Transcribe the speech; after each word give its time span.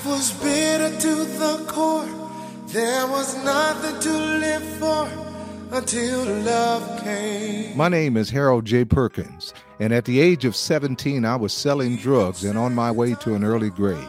Life 0.00 0.06
was 0.06 0.32
bitter 0.42 0.98
to 0.98 1.14
the 1.38 1.64
core. 1.68 2.08
There 2.68 3.06
was 3.08 3.36
nothing 3.44 4.00
to 4.00 4.10
live 4.10 4.62
for 4.78 5.06
until 5.72 6.24
love 6.36 7.02
came. 7.02 7.76
My 7.76 7.88
name 7.88 8.16
is 8.16 8.30
Harold 8.30 8.64
J. 8.64 8.86
Perkins, 8.86 9.52
and 9.78 9.92
at 9.92 10.06
the 10.06 10.18
age 10.18 10.46
of 10.46 10.56
17, 10.56 11.26
I 11.26 11.36
was 11.36 11.52
selling 11.52 11.96
drugs 11.96 12.44
and 12.44 12.56
on 12.56 12.74
my 12.74 12.90
way 12.90 13.14
to 13.16 13.34
an 13.34 13.44
early 13.44 13.68
grave. 13.68 14.08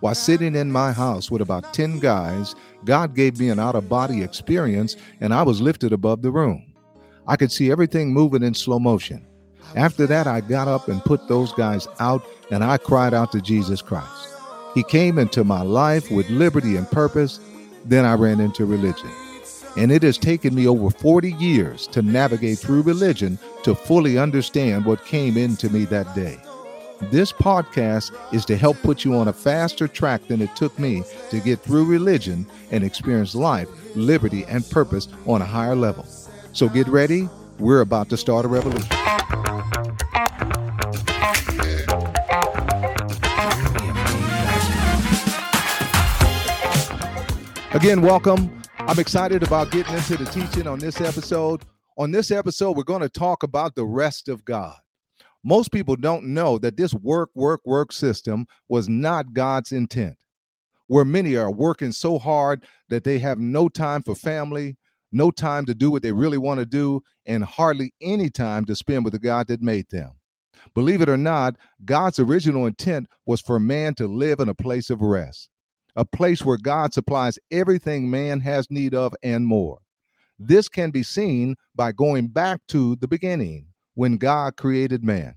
While 0.00 0.14
sitting 0.14 0.54
in 0.54 0.72
my 0.72 0.90
house 0.90 1.30
with 1.30 1.42
about 1.42 1.74
10 1.74 1.98
guys, 1.98 2.54
God 2.86 3.14
gave 3.14 3.38
me 3.38 3.50
an 3.50 3.58
out 3.58 3.74
of 3.74 3.90
body 3.90 4.22
experience, 4.22 4.96
and 5.20 5.34
I 5.34 5.42
was 5.42 5.60
lifted 5.60 5.92
above 5.92 6.22
the 6.22 6.30
room. 6.30 6.72
I 7.28 7.36
could 7.36 7.52
see 7.52 7.70
everything 7.70 8.10
moving 8.10 8.42
in 8.42 8.54
slow 8.54 8.78
motion. 8.78 9.26
After 9.74 10.06
that, 10.06 10.26
I 10.26 10.40
got 10.40 10.66
up 10.66 10.88
and 10.88 11.04
put 11.04 11.28
those 11.28 11.52
guys 11.52 11.86
out, 12.00 12.24
and 12.50 12.64
I 12.64 12.78
cried 12.78 13.12
out 13.12 13.32
to 13.32 13.42
Jesus 13.42 13.82
Christ. 13.82 14.35
He 14.76 14.82
came 14.82 15.18
into 15.18 15.42
my 15.42 15.62
life 15.62 16.10
with 16.10 16.28
liberty 16.28 16.76
and 16.76 16.88
purpose. 16.90 17.40
Then 17.86 18.04
I 18.04 18.12
ran 18.12 18.40
into 18.40 18.66
religion. 18.66 19.08
And 19.78 19.90
it 19.90 20.02
has 20.02 20.18
taken 20.18 20.54
me 20.54 20.68
over 20.68 20.90
40 20.90 21.32
years 21.32 21.86
to 21.88 22.02
navigate 22.02 22.58
through 22.58 22.82
religion 22.82 23.38
to 23.62 23.74
fully 23.74 24.18
understand 24.18 24.84
what 24.84 25.02
came 25.06 25.38
into 25.38 25.70
me 25.70 25.86
that 25.86 26.14
day. 26.14 26.38
This 27.10 27.32
podcast 27.32 28.14
is 28.34 28.44
to 28.44 28.56
help 28.58 28.76
put 28.82 29.02
you 29.02 29.14
on 29.14 29.28
a 29.28 29.32
faster 29.32 29.88
track 29.88 30.28
than 30.28 30.42
it 30.42 30.54
took 30.54 30.78
me 30.78 31.02
to 31.30 31.40
get 31.40 31.60
through 31.60 31.86
religion 31.86 32.46
and 32.70 32.84
experience 32.84 33.34
life, 33.34 33.68
liberty, 33.96 34.44
and 34.44 34.68
purpose 34.68 35.08
on 35.24 35.40
a 35.40 35.46
higher 35.46 35.74
level. 35.74 36.04
So 36.52 36.68
get 36.68 36.86
ready. 36.86 37.30
We're 37.58 37.80
about 37.80 38.10
to 38.10 38.18
start 38.18 38.44
a 38.44 38.48
revolution. 38.48 39.45
Again, 47.76 48.00
welcome. 48.00 48.62
I'm 48.78 48.98
excited 48.98 49.42
about 49.42 49.70
getting 49.70 49.94
into 49.94 50.16
the 50.16 50.24
teaching 50.24 50.66
on 50.66 50.78
this 50.78 50.98
episode. 50.98 51.62
On 51.98 52.10
this 52.10 52.30
episode, 52.30 52.74
we're 52.74 52.84
going 52.84 53.02
to 53.02 53.08
talk 53.10 53.42
about 53.42 53.74
the 53.74 53.84
rest 53.84 54.30
of 54.30 54.46
God. 54.46 54.76
Most 55.44 55.72
people 55.72 55.94
don't 55.94 56.24
know 56.24 56.56
that 56.56 56.78
this 56.78 56.94
work, 56.94 57.28
work, 57.34 57.60
work 57.66 57.92
system 57.92 58.46
was 58.70 58.88
not 58.88 59.34
God's 59.34 59.72
intent, 59.72 60.16
where 60.86 61.04
many 61.04 61.36
are 61.36 61.50
working 61.50 61.92
so 61.92 62.18
hard 62.18 62.64
that 62.88 63.04
they 63.04 63.18
have 63.18 63.38
no 63.38 63.68
time 63.68 64.02
for 64.02 64.14
family, 64.14 64.78
no 65.12 65.30
time 65.30 65.66
to 65.66 65.74
do 65.74 65.90
what 65.90 66.02
they 66.02 66.12
really 66.12 66.38
want 66.38 66.60
to 66.60 66.64
do, 66.64 67.02
and 67.26 67.44
hardly 67.44 67.92
any 68.00 68.30
time 68.30 68.64
to 68.64 68.74
spend 68.74 69.04
with 69.04 69.12
the 69.12 69.18
God 69.18 69.48
that 69.48 69.60
made 69.60 69.90
them. 69.90 70.12
Believe 70.74 71.02
it 71.02 71.10
or 71.10 71.18
not, 71.18 71.56
God's 71.84 72.20
original 72.20 72.64
intent 72.64 73.06
was 73.26 73.42
for 73.42 73.60
man 73.60 73.94
to 73.96 74.06
live 74.06 74.40
in 74.40 74.48
a 74.48 74.54
place 74.54 74.88
of 74.88 75.02
rest 75.02 75.50
a 75.96 76.04
place 76.04 76.44
where 76.44 76.58
God 76.58 76.92
supplies 76.92 77.38
everything 77.50 78.10
man 78.10 78.40
has 78.40 78.70
need 78.70 78.94
of 78.94 79.14
and 79.22 79.46
more. 79.46 79.78
This 80.38 80.68
can 80.68 80.90
be 80.90 81.02
seen 81.02 81.56
by 81.74 81.92
going 81.92 82.28
back 82.28 82.60
to 82.68 82.96
the 82.96 83.08
beginning 83.08 83.66
when 83.94 84.18
God 84.18 84.56
created 84.56 85.02
man. 85.02 85.34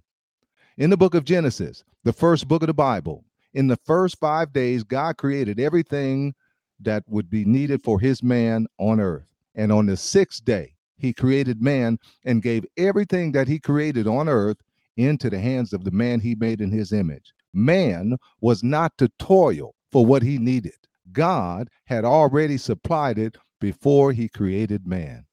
In 0.78 0.90
the 0.90 0.98
book 0.98 1.16
of 1.16 1.24
Genesis, 1.24 1.84
the 2.04 2.14
first 2.14 2.48
book 2.48 2.62
of 2.62 2.68
the 2.68 2.74
Bible, 2.74 3.24
in 3.54 3.68
the 3.68 3.80
first 3.86 4.20
five 4.20 4.52
days, 4.52 4.84
God 4.84 5.18
created 5.18 5.60
everything 5.60 6.36
that 6.82 7.04
would 7.08 7.30
be 7.30 7.46
needed 7.46 7.82
for 7.84 8.00
his 8.00 8.22
man 8.22 8.68
on 8.78 9.00
earth. 9.00 9.34
And 9.56 9.72
on 9.72 9.86
the 9.86 9.98
sixth 9.98 10.44
day, 10.44 10.76
he 10.98 11.14
created 11.14 11.62
man 11.62 11.98
and 12.26 12.42
gave 12.42 12.66
everything 12.78 13.32
that 13.32 13.48
he 13.48 13.60
created 13.60 14.08
on 14.08 14.28
earth 14.28 14.58
into 14.98 15.30
the 15.30 15.40
hands 15.40 15.72
of 15.72 15.86
the 15.86 15.92
man 15.92 16.20
he 16.20 16.36
made 16.36 16.60
in 16.60 16.72
his 16.72 16.92
image. 16.92 17.34
Man 17.54 18.18
was 18.42 18.64
not 18.64 18.98
to 18.98 19.10
toil 19.18 19.74
for 19.92 20.06
what 20.06 20.24
he 20.24 20.38
needed. 20.38 20.74
God 21.12 21.70
had 21.86 22.06
already 22.06 22.58
supplied 22.58 23.18
it 23.18 23.38
before 23.60 24.12
he 24.12 24.30
created 24.30 24.86
man. 24.86 25.26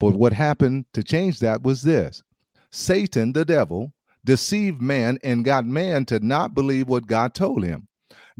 But 0.00 0.14
what 0.14 0.32
happened 0.32 0.86
to 0.92 1.02
change 1.02 1.38
that 1.40 1.62
was 1.62 1.82
this 1.82 2.22
Satan, 2.70 3.32
the 3.32 3.44
devil, 3.44 3.92
deceived 4.24 4.82
man 4.82 5.18
and 5.22 5.44
got 5.44 5.64
man 5.64 6.04
to 6.06 6.18
not 6.20 6.54
believe 6.54 6.88
what 6.88 7.06
God 7.06 7.34
told 7.34 7.64
him. 7.64 7.88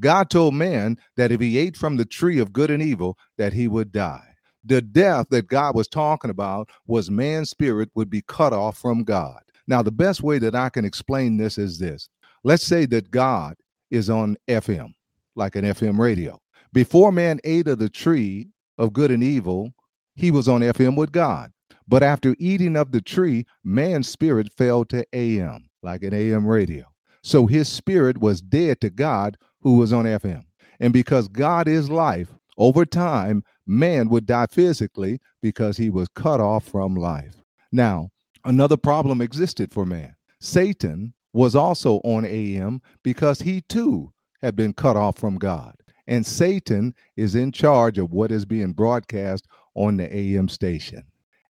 God 0.00 0.28
told 0.28 0.54
man 0.54 0.98
that 1.16 1.30
if 1.30 1.40
he 1.40 1.56
ate 1.56 1.76
from 1.76 1.96
the 1.96 2.04
tree 2.04 2.40
of 2.40 2.52
good 2.52 2.70
and 2.70 2.82
evil, 2.82 3.16
that 3.38 3.52
he 3.52 3.68
would 3.68 3.92
die. 3.92 4.26
The 4.64 4.82
death 4.82 5.28
that 5.30 5.46
God 5.46 5.76
was 5.76 5.86
talking 5.86 6.30
about 6.30 6.70
was 6.86 7.10
man's 7.10 7.50
spirit 7.50 7.90
would 7.94 8.10
be 8.10 8.22
cut 8.22 8.52
off 8.52 8.78
from 8.78 9.04
God. 9.04 9.40
Now, 9.68 9.82
the 9.82 9.92
best 9.92 10.22
way 10.22 10.38
that 10.38 10.54
I 10.54 10.68
can 10.68 10.84
explain 10.84 11.36
this 11.36 11.58
is 11.58 11.78
this. 11.78 12.08
Let's 12.42 12.64
say 12.64 12.86
that 12.86 13.10
God 13.10 13.56
is 13.90 14.10
on 14.10 14.36
FM 14.48 14.94
like 15.36 15.56
an 15.56 15.64
FM 15.64 15.98
radio. 15.98 16.40
Before 16.72 17.12
man 17.12 17.40
ate 17.44 17.68
of 17.68 17.78
the 17.78 17.88
tree 17.88 18.48
of 18.78 18.92
good 18.92 19.10
and 19.10 19.22
evil, 19.22 19.72
he 20.14 20.30
was 20.30 20.48
on 20.48 20.60
FM 20.60 20.96
with 20.96 21.12
God. 21.12 21.52
But 21.86 22.02
after 22.02 22.34
eating 22.38 22.76
of 22.76 22.92
the 22.92 23.00
tree, 23.00 23.46
man's 23.62 24.08
spirit 24.08 24.52
fell 24.52 24.84
to 24.86 25.04
AM, 25.12 25.68
like 25.82 26.02
an 26.02 26.14
AM 26.14 26.46
radio. 26.46 26.84
So 27.22 27.46
his 27.46 27.68
spirit 27.68 28.18
was 28.18 28.40
dead 28.40 28.80
to 28.80 28.90
God 28.90 29.36
who 29.60 29.76
was 29.76 29.92
on 29.92 30.04
FM. 30.04 30.44
And 30.80 30.92
because 30.92 31.28
God 31.28 31.68
is 31.68 31.90
life, 31.90 32.34
over 32.56 32.84
time, 32.84 33.42
man 33.66 34.08
would 34.08 34.26
die 34.26 34.46
physically 34.50 35.20
because 35.42 35.76
he 35.76 35.90
was 35.90 36.08
cut 36.14 36.40
off 36.40 36.64
from 36.64 36.94
life. 36.94 37.42
Now, 37.72 38.10
another 38.44 38.76
problem 38.76 39.20
existed 39.20 39.72
for 39.72 39.84
man. 39.84 40.14
Satan 40.40 41.14
was 41.32 41.56
also 41.56 41.96
on 42.04 42.24
AM 42.24 42.80
because 43.02 43.40
he 43.40 43.62
too 43.62 44.12
have 44.44 44.56
been 44.56 44.72
cut 44.72 44.96
off 44.96 45.16
from 45.16 45.36
God. 45.36 45.74
And 46.06 46.26
Satan 46.26 46.94
is 47.16 47.34
in 47.34 47.50
charge 47.50 47.98
of 47.98 48.12
what 48.12 48.30
is 48.30 48.44
being 48.44 48.72
broadcast 48.72 49.48
on 49.74 49.96
the 49.96 50.14
AM 50.14 50.48
station. 50.48 51.02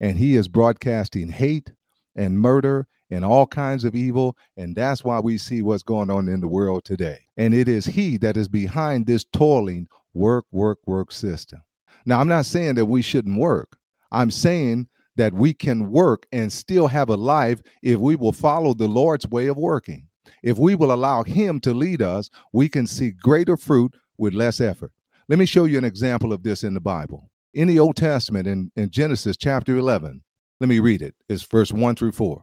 And 0.00 0.18
he 0.18 0.36
is 0.36 0.46
broadcasting 0.48 1.30
hate 1.30 1.72
and 2.16 2.38
murder 2.38 2.86
and 3.10 3.24
all 3.24 3.46
kinds 3.46 3.84
of 3.84 3.94
evil. 3.94 4.36
And 4.56 4.76
that's 4.76 5.04
why 5.04 5.20
we 5.20 5.38
see 5.38 5.62
what's 5.62 5.82
going 5.82 6.10
on 6.10 6.28
in 6.28 6.40
the 6.40 6.48
world 6.48 6.84
today. 6.84 7.20
And 7.36 7.54
it 7.54 7.68
is 7.68 7.86
he 7.86 8.18
that 8.18 8.36
is 8.36 8.48
behind 8.48 9.06
this 9.06 9.24
toiling 9.32 9.88
work, 10.14 10.44
work, 10.52 10.78
work 10.86 11.12
system. 11.12 11.62
Now, 12.04 12.20
I'm 12.20 12.28
not 12.28 12.46
saying 12.46 12.74
that 12.74 12.86
we 12.86 13.00
shouldn't 13.00 13.38
work. 13.38 13.76
I'm 14.10 14.30
saying 14.30 14.88
that 15.16 15.32
we 15.32 15.54
can 15.54 15.90
work 15.90 16.26
and 16.32 16.52
still 16.52 16.88
have 16.88 17.08
a 17.08 17.16
life 17.16 17.60
if 17.82 17.98
we 17.98 18.16
will 18.16 18.32
follow 18.32 18.74
the 18.74 18.88
Lord's 18.88 19.26
way 19.28 19.46
of 19.46 19.56
working. 19.56 20.08
If 20.42 20.58
we 20.58 20.74
will 20.74 20.92
allow 20.92 21.22
Him 21.22 21.60
to 21.60 21.72
lead 21.72 22.02
us, 22.02 22.30
we 22.52 22.68
can 22.68 22.86
see 22.86 23.10
greater 23.10 23.56
fruit 23.56 23.94
with 24.18 24.34
less 24.34 24.60
effort. 24.60 24.92
Let 25.28 25.38
me 25.38 25.46
show 25.46 25.64
you 25.64 25.78
an 25.78 25.84
example 25.84 26.32
of 26.32 26.42
this 26.42 26.64
in 26.64 26.74
the 26.74 26.80
Bible. 26.80 27.30
In 27.54 27.68
the 27.68 27.78
Old 27.78 27.96
Testament, 27.96 28.46
in, 28.46 28.70
in 28.76 28.90
Genesis 28.90 29.36
chapter 29.36 29.76
11, 29.76 30.22
let 30.60 30.68
me 30.68 30.78
read 30.78 31.02
it. 31.02 31.14
It's 31.28 31.42
verse 31.42 31.72
1 31.72 31.96
through 31.96 32.12
4. 32.12 32.42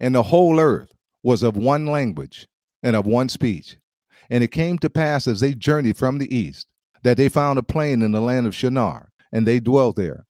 And 0.00 0.14
the 0.14 0.22
whole 0.22 0.58
earth 0.60 0.92
was 1.22 1.42
of 1.42 1.56
one 1.56 1.86
language 1.86 2.46
and 2.82 2.96
of 2.96 3.06
one 3.06 3.28
speech. 3.28 3.76
And 4.30 4.44
it 4.44 4.52
came 4.52 4.78
to 4.78 4.90
pass 4.90 5.26
as 5.26 5.40
they 5.40 5.54
journeyed 5.54 5.96
from 5.96 6.18
the 6.18 6.34
east 6.34 6.66
that 7.02 7.16
they 7.16 7.28
found 7.28 7.58
a 7.58 7.62
plain 7.62 8.02
in 8.02 8.12
the 8.12 8.20
land 8.20 8.46
of 8.46 8.54
Shinar, 8.54 9.10
and 9.32 9.46
they 9.46 9.60
dwelt 9.60 9.96
there. 9.96 10.26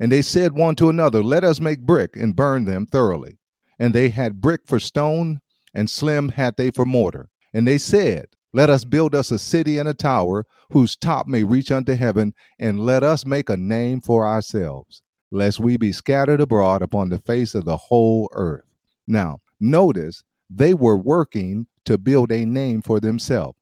And 0.00 0.10
they 0.10 0.22
said 0.22 0.52
one 0.52 0.74
to 0.76 0.88
another, 0.88 1.22
Let 1.22 1.44
us 1.44 1.60
make 1.60 1.80
brick 1.80 2.16
and 2.16 2.36
burn 2.36 2.64
them 2.64 2.86
thoroughly. 2.86 3.38
And 3.78 3.94
they 3.94 4.08
had 4.08 4.40
brick 4.40 4.62
for 4.66 4.80
stone, 4.80 5.40
and 5.74 5.88
slim 5.88 6.28
had 6.28 6.56
they 6.56 6.70
for 6.70 6.84
mortar. 6.84 7.28
And 7.52 7.66
they 7.66 7.78
said, 7.78 8.26
Let 8.52 8.70
us 8.70 8.84
build 8.84 9.14
us 9.14 9.30
a 9.30 9.38
city 9.38 9.78
and 9.78 9.88
a 9.88 9.94
tower 9.94 10.46
whose 10.70 10.96
top 10.96 11.26
may 11.26 11.44
reach 11.44 11.70
unto 11.70 11.94
heaven, 11.94 12.34
and 12.58 12.80
let 12.80 13.02
us 13.02 13.26
make 13.26 13.50
a 13.50 13.56
name 13.56 14.00
for 14.00 14.26
ourselves, 14.26 15.02
lest 15.30 15.60
we 15.60 15.76
be 15.76 15.92
scattered 15.92 16.40
abroad 16.40 16.82
upon 16.82 17.08
the 17.08 17.18
face 17.18 17.54
of 17.54 17.64
the 17.64 17.76
whole 17.76 18.28
earth. 18.32 18.64
Now, 19.06 19.40
notice 19.60 20.22
they 20.48 20.74
were 20.74 20.96
working 20.96 21.66
to 21.84 21.98
build 21.98 22.32
a 22.32 22.44
name 22.44 22.82
for 22.82 23.00
themselves, 23.00 23.58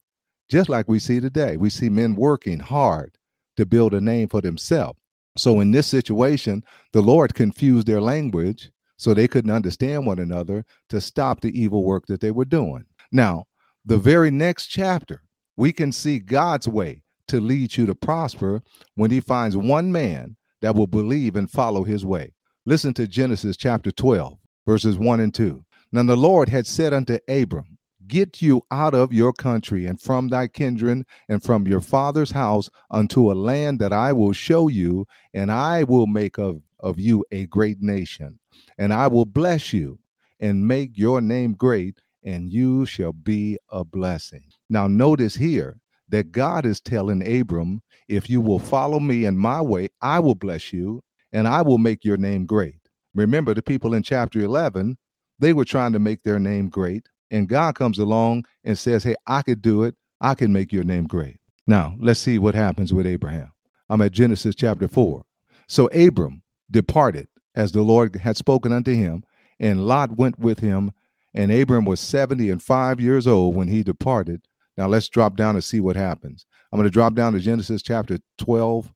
just 0.48 0.68
like 0.68 0.88
we 0.88 0.98
see 0.98 1.20
today. 1.20 1.56
We 1.56 1.70
see 1.70 1.88
men 1.88 2.14
working 2.14 2.60
hard 2.60 3.16
to 3.56 3.66
build 3.66 3.94
a 3.94 4.00
name 4.00 4.28
for 4.28 4.40
themselves. 4.40 4.98
So, 5.36 5.60
in 5.60 5.70
this 5.70 5.86
situation, 5.86 6.64
the 6.92 7.02
Lord 7.02 7.34
confused 7.34 7.86
their 7.86 8.00
language 8.00 8.70
so 9.00 9.14
they 9.14 9.26
couldn't 9.26 9.50
understand 9.50 10.04
one 10.04 10.18
another 10.18 10.62
to 10.90 11.00
stop 11.00 11.40
the 11.40 11.58
evil 11.58 11.84
work 11.84 12.04
that 12.06 12.20
they 12.20 12.30
were 12.30 12.44
doing. 12.44 12.84
Now, 13.10 13.46
the 13.86 13.96
very 13.96 14.30
next 14.30 14.66
chapter, 14.66 15.22
we 15.56 15.72
can 15.72 15.90
see 15.90 16.18
God's 16.18 16.68
way 16.68 17.00
to 17.28 17.40
lead 17.40 17.78
you 17.78 17.86
to 17.86 17.94
prosper 17.94 18.62
when 18.96 19.10
he 19.10 19.20
finds 19.20 19.56
one 19.56 19.90
man 19.90 20.36
that 20.60 20.74
will 20.74 20.86
believe 20.86 21.36
and 21.36 21.50
follow 21.50 21.82
his 21.82 22.04
way. 22.04 22.34
Listen 22.66 22.92
to 22.92 23.08
Genesis 23.08 23.56
chapter 23.56 23.90
12, 23.90 24.36
verses 24.66 24.98
1 24.98 25.20
and 25.20 25.32
2. 25.32 25.64
Now 25.92 26.02
the 26.02 26.14
Lord 26.14 26.50
had 26.50 26.66
said 26.66 26.92
unto 26.92 27.18
Abram, 27.26 27.78
Get 28.06 28.42
you 28.42 28.60
out 28.70 28.92
of 28.92 29.14
your 29.14 29.32
country 29.32 29.86
and 29.86 29.98
from 29.98 30.28
thy 30.28 30.46
kindred 30.46 31.06
and 31.30 31.42
from 31.42 31.66
your 31.66 31.80
father's 31.80 32.32
house 32.32 32.68
unto 32.90 33.32
a 33.32 33.34
land 33.34 33.78
that 33.78 33.94
I 33.94 34.12
will 34.12 34.34
show 34.34 34.68
you, 34.68 35.06
and 35.32 35.50
I 35.50 35.84
will 35.84 36.06
make 36.06 36.36
of, 36.36 36.60
of 36.80 36.98
you 36.98 37.24
a 37.30 37.46
great 37.46 37.80
nation 37.80 38.38
and 38.78 38.92
I 38.92 39.06
will 39.08 39.26
bless 39.26 39.72
you 39.72 39.98
and 40.40 40.66
make 40.66 40.96
your 40.96 41.20
name 41.20 41.52
great, 41.52 42.00
and 42.24 42.50
you 42.50 42.86
shall 42.86 43.12
be 43.12 43.58
a 43.70 43.84
blessing. 43.84 44.44
Now, 44.70 44.86
notice 44.86 45.34
here 45.34 45.78
that 46.08 46.32
God 46.32 46.64
is 46.64 46.80
telling 46.80 47.40
Abram, 47.40 47.82
if 48.08 48.28
you 48.28 48.40
will 48.40 48.58
follow 48.58 48.98
me 48.98 49.26
in 49.26 49.36
my 49.36 49.60
way, 49.60 49.88
I 50.00 50.18
will 50.18 50.34
bless 50.34 50.72
you 50.72 51.02
and 51.32 51.46
I 51.46 51.62
will 51.62 51.78
make 51.78 52.04
your 52.04 52.16
name 52.16 52.46
great. 52.46 52.80
Remember, 53.14 53.54
the 53.54 53.62
people 53.62 53.94
in 53.94 54.02
chapter 54.02 54.40
11, 54.40 54.96
they 55.38 55.52
were 55.52 55.64
trying 55.64 55.92
to 55.92 55.98
make 55.98 56.22
their 56.22 56.38
name 56.38 56.68
great. 56.68 57.06
And 57.30 57.48
God 57.48 57.74
comes 57.74 57.98
along 57.98 58.44
and 58.64 58.78
says, 58.78 59.04
Hey, 59.04 59.14
I 59.26 59.42
could 59.42 59.62
do 59.62 59.84
it. 59.84 59.94
I 60.20 60.34
can 60.34 60.52
make 60.52 60.72
your 60.72 60.84
name 60.84 61.06
great. 61.06 61.36
Now, 61.66 61.94
let's 62.00 62.20
see 62.20 62.38
what 62.38 62.54
happens 62.54 62.92
with 62.92 63.06
Abraham. 63.06 63.52
I'm 63.88 64.02
at 64.02 64.12
Genesis 64.12 64.54
chapter 64.54 64.88
4. 64.88 65.22
So 65.68 65.86
Abram 65.88 66.42
departed 66.70 67.28
as 67.54 67.72
the 67.72 67.82
Lord 67.82 68.16
had 68.16 68.36
spoken 68.36 68.72
unto 68.72 68.94
him, 68.94 69.24
and 69.58 69.86
Lot 69.86 70.16
went 70.16 70.38
with 70.38 70.60
him. 70.60 70.92
And 71.32 71.52
Abram 71.52 71.84
was 71.84 72.00
70 72.00 72.50
and 72.50 72.60
five 72.60 73.00
years 73.00 73.26
old 73.26 73.54
when 73.54 73.68
he 73.68 73.84
departed. 73.84 74.42
Now 74.76 74.88
let's 74.88 75.08
drop 75.08 75.36
down 75.36 75.54
and 75.54 75.62
see 75.62 75.78
what 75.78 75.94
happens. 75.94 76.44
I'm 76.72 76.78
going 76.78 76.88
to 76.88 76.92
drop 76.92 77.14
down 77.14 77.34
to 77.34 77.40
Genesis 77.40 77.82
chapter 77.82 78.18
12, 78.38 78.92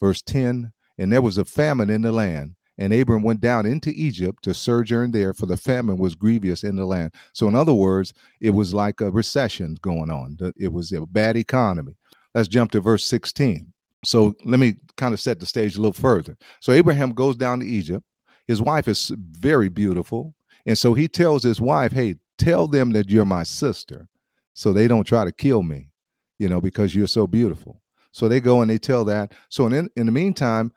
verse 0.00 0.22
10. 0.22 0.72
And 0.98 1.12
there 1.12 1.22
was 1.22 1.38
a 1.38 1.44
famine 1.44 1.90
in 1.90 2.02
the 2.02 2.12
land, 2.12 2.54
and 2.78 2.92
Abram 2.92 3.22
went 3.22 3.40
down 3.40 3.66
into 3.66 3.90
Egypt 3.90 4.44
to 4.44 4.54
sojourn 4.54 5.10
there, 5.10 5.32
for 5.32 5.46
the 5.46 5.56
famine 5.56 5.96
was 5.96 6.14
grievous 6.14 6.62
in 6.62 6.76
the 6.76 6.84
land. 6.84 7.14
So, 7.32 7.48
in 7.48 7.54
other 7.54 7.74
words, 7.74 8.12
it 8.40 8.50
was 8.50 8.74
like 8.74 9.00
a 9.00 9.10
recession 9.10 9.78
going 9.80 10.10
on. 10.10 10.36
It 10.56 10.72
was 10.72 10.92
a 10.92 11.06
bad 11.06 11.36
economy. 11.36 11.96
Let's 12.34 12.48
jump 12.48 12.70
to 12.72 12.80
verse 12.80 13.04
16. 13.06 13.71
So, 14.04 14.34
let 14.44 14.60
me 14.60 14.76
kind 14.96 15.14
of 15.14 15.20
set 15.20 15.40
the 15.40 15.46
stage 15.46 15.76
a 15.76 15.80
little 15.80 15.92
further. 15.92 16.36
So, 16.60 16.72
Abraham 16.72 17.12
goes 17.12 17.36
down 17.36 17.60
to 17.60 17.66
Egypt. 17.66 18.04
His 18.46 18.60
wife 18.60 18.88
is 18.88 19.12
very 19.18 19.68
beautiful. 19.68 20.34
And 20.66 20.76
so 20.78 20.94
he 20.94 21.08
tells 21.08 21.42
his 21.42 21.60
wife, 21.60 21.92
Hey, 21.92 22.16
tell 22.38 22.66
them 22.66 22.92
that 22.92 23.08
you're 23.08 23.24
my 23.24 23.42
sister 23.42 24.08
so 24.54 24.72
they 24.72 24.88
don't 24.88 25.04
try 25.04 25.24
to 25.24 25.32
kill 25.32 25.62
me, 25.62 25.88
you 26.38 26.48
know, 26.48 26.60
because 26.60 26.94
you're 26.94 27.06
so 27.06 27.26
beautiful. 27.26 27.80
So 28.12 28.28
they 28.28 28.40
go 28.40 28.60
and 28.60 28.70
they 28.70 28.78
tell 28.78 29.04
that. 29.06 29.32
So 29.48 29.66
in, 29.66 29.88
in 29.96 30.06
the 30.06 30.12
meantime, 30.12 30.72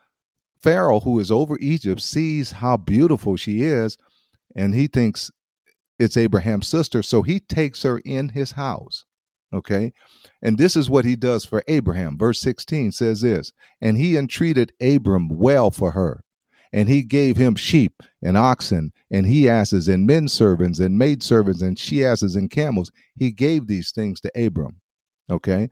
Pharaoh, 0.62 1.00
who 1.00 1.20
is 1.20 1.32
over 1.32 1.58
Egypt, 1.60 2.02
sees 2.02 2.52
how 2.52 2.78
beautiful 2.78 3.36
she 3.36 3.64
is, 3.64 3.98
and 4.56 4.74
he 4.74 4.88
thinks 4.88 5.30
it's 6.00 6.18
Abraham's 6.18 6.68
sister. 6.68 7.04
So 7.04 7.22
he 7.22 7.40
takes 7.40 7.84
her 7.84 8.00
in 8.00 8.30
his 8.30 8.52
house. 8.52 9.06
Okay. 9.54 9.94
And 10.42 10.58
this 10.58 10.76
is 10.76 10.90
what 10.90 11.06
he 11.06 11.16
does 11.16 11.46
for 11.46 11.64
Abraham. 11.68 12.18
Verse 12.18 12.42
16 12.42 12.92
says 12.92 13.22
this 13.22 13.52
And 13.82 13.98
he 13.98 14.18
entreated 14.18 14.74
Abram 14.82 15.30
well 15.30 15.72
for 15.72 15.92
her, 15.92 16.24
and 16.74 16.90
he 16.90 17.04
gave 17.04 17.38
him 17.38 17.56
sheep 17.56 18.04
and 18.22 18.38
oxen 18.38 18.92
and 19.12 19.26
he 19.26 19.48
asses 19.48 19.88
and 19.88 20.06
men 20.06 20.28
servants 20.28 20.80
and 20.80 20.98
maid 20.98 21.24
servants 21.24 21.62
and 21.62 21.80
she 21.80 22.04
asses 22.04 22.36
and 22.36 22.52
camels. 22.52 22.92
He 23.16 23.32
gave 23.32 23.66
these 23.66 23.92
things 23.92 24.20
to 24.22 24.46
Abram. 24.46 24.82
Okay. 25.30 25.70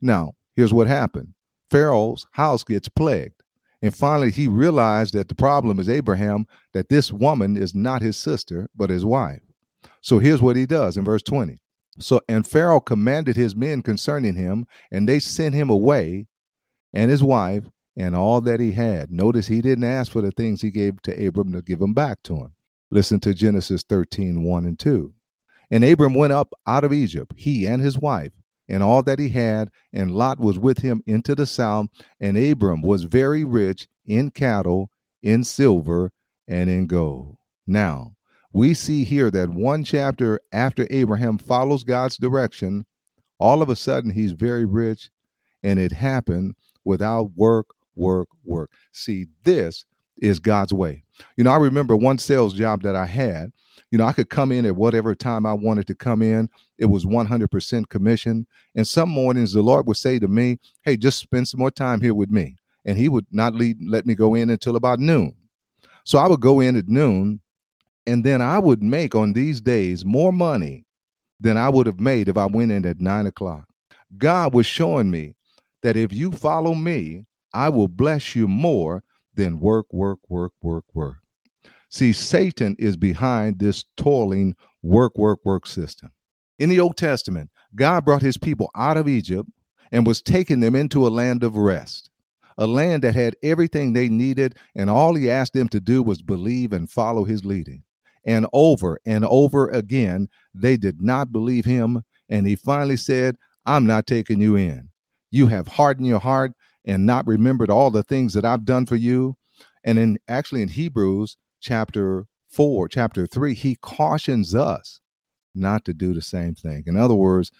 Now, 0.00 0.32
here's 0.56 0.72
what 0.72 0.86
happened 0.86 1.34
Pharaoh's 1.70 2.26
house 2.32 2.64
gets 2.64 2.88
plagued. 2.88 3.42
And 3.82 3.94
finally, 3.94 4.30
he 4.30 4.48
realized 4.48 5.14
that 5.14 5.28
the 5.28 5.34
problem 5.34 5.78
is 5.78 5.88
Abraham, 5.88 6.46
that 6.72 6.88
this 6.88 7.12
woman 7.12 7.56
is 7.56 7.74
not 7.74 8.02
his 8.02 8.16
sister, 8.16 8.68
but 8.74 8.90
his 8.90 9.04
wife. 9.04 9.42
So 10.00 10.18
here's 10.18 10.42
what 10.42 10.56
he 10.56 10.66
does 10.66 10.96
in 10.96 11.04
verse 11.04 11.22
20. 11.22 11.60
So, 12.00 12.20
and 12.28 12.46
Pharaoh 12.46 12.80
commanded 12.80 13.36
his 13.36 13.56
men 13.56 13.82
concerning 13.82 14.34
him, 14.34 14.66
and 14.90 15.08
they 15.08 15.18
sent 15.18 15.54
him 15.54 15.70
away 15.70 16.26
and 16.92 17.10
his 17.10 17.22
wife 17.22 17.64
and 17.96 18.14
all 18.14 18.40
that 18.42 18.60
he 18.60 18.72
had. 18.72 19.10
Notice 19.10 19.46
he 19.46 19.60
didn't 19.60 19.84
ask 19.84 20.12
for 20.12 20.22
the 20.22 20.30
things 20.30 20.62
he 20.62 20.70
gave 20.70 21.02
to 21.02 21.26
Abram 21.26 21.52
to 21.52 21.62
give 21.62 21.80
them 21.80 21.94
back 21.94 22.22
to 22.24 22.36
him. 22.36 22.52
Listen 22.90 23.20
to 23.20 23.34
Genesis 23.34 23.82
13, 23.82 24.44
1 24.44 24.64
and 24.64 24.78
2. 24.78 25.12
And 25.70 25.84
Abram 25.84 26.14
went 26.14 26.32
up 26.32 26.52
out 26.66 26.84
of 26.84 26.92
Egypt, 26.92 27.32
he 27.36 27.66
and 27.66 27.82
his 27.82 27.98
wife, 27.98 28.32
and 28.68 28.82
all 28.82 29.02
that 29.02 29.18
he 29.18 29.28
had, 29.28 29.70
and 29.92 30.12
Lot 30.14 30.38
was 30.38 30.58
with 30.58 30.78
him 30.78 31.02
into 31.06 31.34
the 31.34 31.44
south. 31.44 31.88
And 32.20 32.38
Abram 32.38 32.80
was 32.80 33.04
very 33.04 33.44
rich 33.44 33.88
in 34.06 34.30
cattle, 34.30 34.90
in 35.22 35.44
silver, 35.44 36.12
and 36.46 36.70
in 36.70 36.86
gold. 36.86 37.36
Now, 37.66 38.14
we 38.52 38.74
see 38.74 39.04
here 39.04 39.30
that 39.30 39.50
one 39.50 39.84
chapter 39.84 40.40
after 40.52 40.86
Abraham 40.90 41.38
follows 41.38 41.84
God's 41.84 42.16
direction, 42.16 42.86
all 43.38 43.62
of 43.62 43.68
a 43.68 43.76
sudden 43.76 44.10
he's 44.10 44.32
very 44.32 44.64
rich, 44.64 45.10
and 45.62 45.78
it 45.78 45.92
happened 45.92 46.54
without 46.84 47.30
work, 47.36 47.66
work, 47.94 48.28
work. 48.44 48.70
See, 48.92 49.26
this 49.44 49.84
is 50.18 50.40
God's 50.40 50.72
way. 50.72 51.04
You 51.36 51.44
know, 51.44 51.52
I 51.52 51.56
remember 51.56 51.96
one 51.96 52.18
sales 52.18 52.54
job 52.54 52.82
that 52.82 52.96
I 52.96 53.06
had 53.06 53.52
you 53.90 53.98
know, 53.98 54.04
I 54.04 54.12
could 54.12 54.28
come 54.28 54.52
in 54.52 54.66
at 54.66 54.76
whatever 54.76 55.14
time 55.14 55.46
I 55.46 55.54
wanted 55.54 55.86
to 55.86 55.94
come 55.94 56.20
in. 56.20 56.50
It 56.76 56.86
was 56.86 57.04
100% 57.04 57.88
commission. 57.88 58.46
And 58.74 58.86
some 58.86 59.08
mornings 59.08 59.52
the 59.52 59.62
Lord 59.62 59.86
would 59.86 59.96
say 59.96 60.18
to 60.18 60.28
me, 60.28 60.58
Hey, 60.82 60.96
just 60.96 61.18
spend 61.18 61.48
some 61.48 61.60
more 61.60 61.70
time 61.70 62.00
here 62.00 62.14
with 62.14 62.30
me. 62.30 62.56
And 62.84 62.98
He 62.98 63.08
would 63.08 63.26
not 63.30 63.54
lead, 63.54 63.78
let 63.82 64.06
me 64.06 64.14
go 64.14 64.34
in 64.34 64.50
until 64.50 64.76
about 64.76 65.00
noon. 65.00 65.34
So 66.04 66.18
I 66.18 66.26
would 66.26 66.40
go 66.40 66.60
in 66.60 66.76
at 66.76 66.88
noon, 66.88 67.40
and 68.08 68.24
then 68.24 68.40
I 68.40 68.58
would 68.58 68.82
make 68.82 69.14
on 69.14 69.34
these 69.34 69.60
days 69.60 70.02
more 70.02 70.32
money 70.32 70.86
than 71.40 71.58
I 71.58 71.68
would 71.68 71.86
have 71.86 72.00
made 72.00 72.28
if 72.28 72.38
I 72.38 72.46
went 72.46 72.72
in 72.72 72.86
at 72.86 73.02
nine 73.02 73.26
o'clock. 73.26 73.68
God 74.16 74.54
was 74.54 74.64
showing 74.64 75.10
me 75.10 75.34
that 75.82 75.94
if 75.94 76.10
you 76.10 76.32
follow 76.32 76.74
me, 76.74 77.26
I 77.52 77.68
will 77.68 77.86
bless 77.86 78.34
you 78.34 78.48
more 78.48 79.04
than 79.34 79.60
work, 79.60 79.92
work, 79.92 80.20
work, 80.30 80.52
work, 80.62 80.84
work. 80.94 81.18
See, 81.90 82.14
Satan 82.14 82.76
is 82.78 82.96
behind 82.96 83.58
this 83.58 83.84
toiling 83.98 84.56
work, 84.82 85.18
work, 85.18 85.40
work 85.44 85.66
system. 85.66 86.10
In 86.58 86.70
the 86.70 86.80
Old 86.80 86.96
Testament, 86.96 87.50
God 87.74 88.06
brought 88.06 88.22
his 88.22 88.38
people 88.38 88.70
out 88.74 88.96
of 88.96 89.06
Egypt 89.06 89.50
and 89.92 90.06
was 90.06 90.22
taking 90.22 90.60
them 90.60 90.74
into 90.74 91.06
a 91.06 91.10
land 91.10 91.44
of 91.44 91.56
rest, 91.56 92.08
a 92.56 92.66
land 92.66 93.04
that 93.04 93.14
had 93.14 93.36
everything 93.42 93.92
they 93.92 94.08
needed, 94.08 94.56
and 94.74 94.88
all 94.88 95.14
he 95.14 95.30
asked 95.30 95.52
them 95.52 95.68
to 95.68 95.80
do 95.80 96.02
was 96.02 96.22
believe 96.22 96.72
and 96.72 96.90
follow 96.90 97.24
his 97.24 97.44
leading. 97.44 97.82
And 98.24 98.46
over 98.52 98.98
and 99.06 99.24
over 99.24 99.68
again, 99.68 100.28
they 100.54 100.76
did 100.76 101.00
not 101.00 101.32
believe 101.32 101.64
him. 101.64 102.02
And 102.28 102.46
he 102.46 102.56
finally 102.56 102.96
said, 102.96 103.36
I'm 103.66 103.86
not 103.86 104.06
taking 104.06 104.40
you 104.40 104.56
in. 104.56 104.88
You 105.30 105.46
have 105.48 105.68
hardened 105.68 106.06
your 106.06 106.20
heart 106.20 106.52
and 106.84 107.06
not 107.06 107.26
remembered 107.26 107.70
all 107.70 107.90
the 107.90 108.02
things 108.02 108.34
that 108.34 108.44
I've 108.44 108.64
done 108.64 108.86
for 108.86 108.96
you. 108.96 109.36
And 109.84 109.98
in 109.98 110.18
actually 110.28 110.62
in 110.62 110.68
Hebrews, 110.68 111.36
chapter 111.60 112.26
4, 112.50 112.88
chapter 112.88 113.26
3, 113.26 113.54
he 113.54 113.76
cautions 113.76 114.54
us 114.54 115.00
not 115.54 115.84
to 115.84 115.94
do 115.94 116.14
the 116.14 116.22
same 116.22 116.54
thing. 116.54 116.84
In 116.86 116.96
other 116.96 117.14
words, 117.14 117.50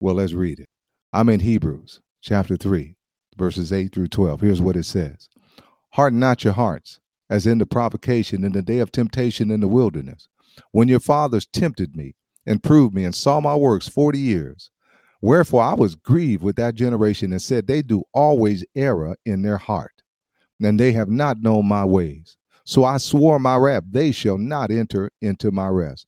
well, 0.00 0.14
let's 0.14 0.32
read 0.32 0.58
it. 0.58 0.68
I'm 1.12 1.28
in 1.28 1.40
Hebrews 1.40 2.00
chapter 2.22 2.56
3, 2.56 2.96
verses 3.36 3.72
8 3.72 3.94
through 3.94 4.08
12. 4.08 4.40
Here's 4.40 4.62
what 4.62 4.76
it 4.76 4.84
says 4.84 5.28
Harden 5.90 6.18
not 6.18 6.44
your 6.44 6.54
hearts, 6.54 7.00
as 7.30 7.46
in 7.46 7.58
the 7.58 7.66
provocation 7.66 8.44
in 8.44 8.52
the 8.52 8.62
day 8.62 8.78
of 8.78 8.92
temptation 8.92 9.50
in 9.50 9.60
the 9.60 9.68
wilderness, 9.68 10.28
when 10.72 10.88
your 10.88 11.00
fathers 11.00 11.46
tempted 11.46 11.96
me 11.96 12.14
and 12.46 12.62
proved 12.62 12.94
me 12.94 13.04
and 13.04 13.14
saw 13.14 13.40
my 13.40 13.54
works 13.54 13.88
40 13.88 14.18
years. 14.18 14.70
Wherefore 15.20 15.62
I 15.62 15.74
was 15.74 15.94
grieved 15.94 16.42
with 16.42 16.56
that 16.56 16.74
generation 16.74 17.32
and 17.32 17.40
said, 17.40 17.66
They 17.66 17.82
do 17.82 18.02
always 18.12 18.64
error 18.74 19.16
in 19.24 19.42
their 19.42 19.58
heart, 19.58 20.02
and 20.60 20.78
they 20.78 20.92
have 20.92 21.08
not 21.08 21.40
known 21.40 21.66
my 21.66 21.84
ways. 21.84 22.36
So 22.64 22.84
I 22.84 22.98
swore 22.98 23.38
my 23.38 23.56
wrath, 23.56 23.84
they 23.88 24.12
shall 24.12 24.38
not 24.38 24.70
enter 24.70 25.10
into 25.20 25.50
my 25.50 25.68
rest. 25.68 26.06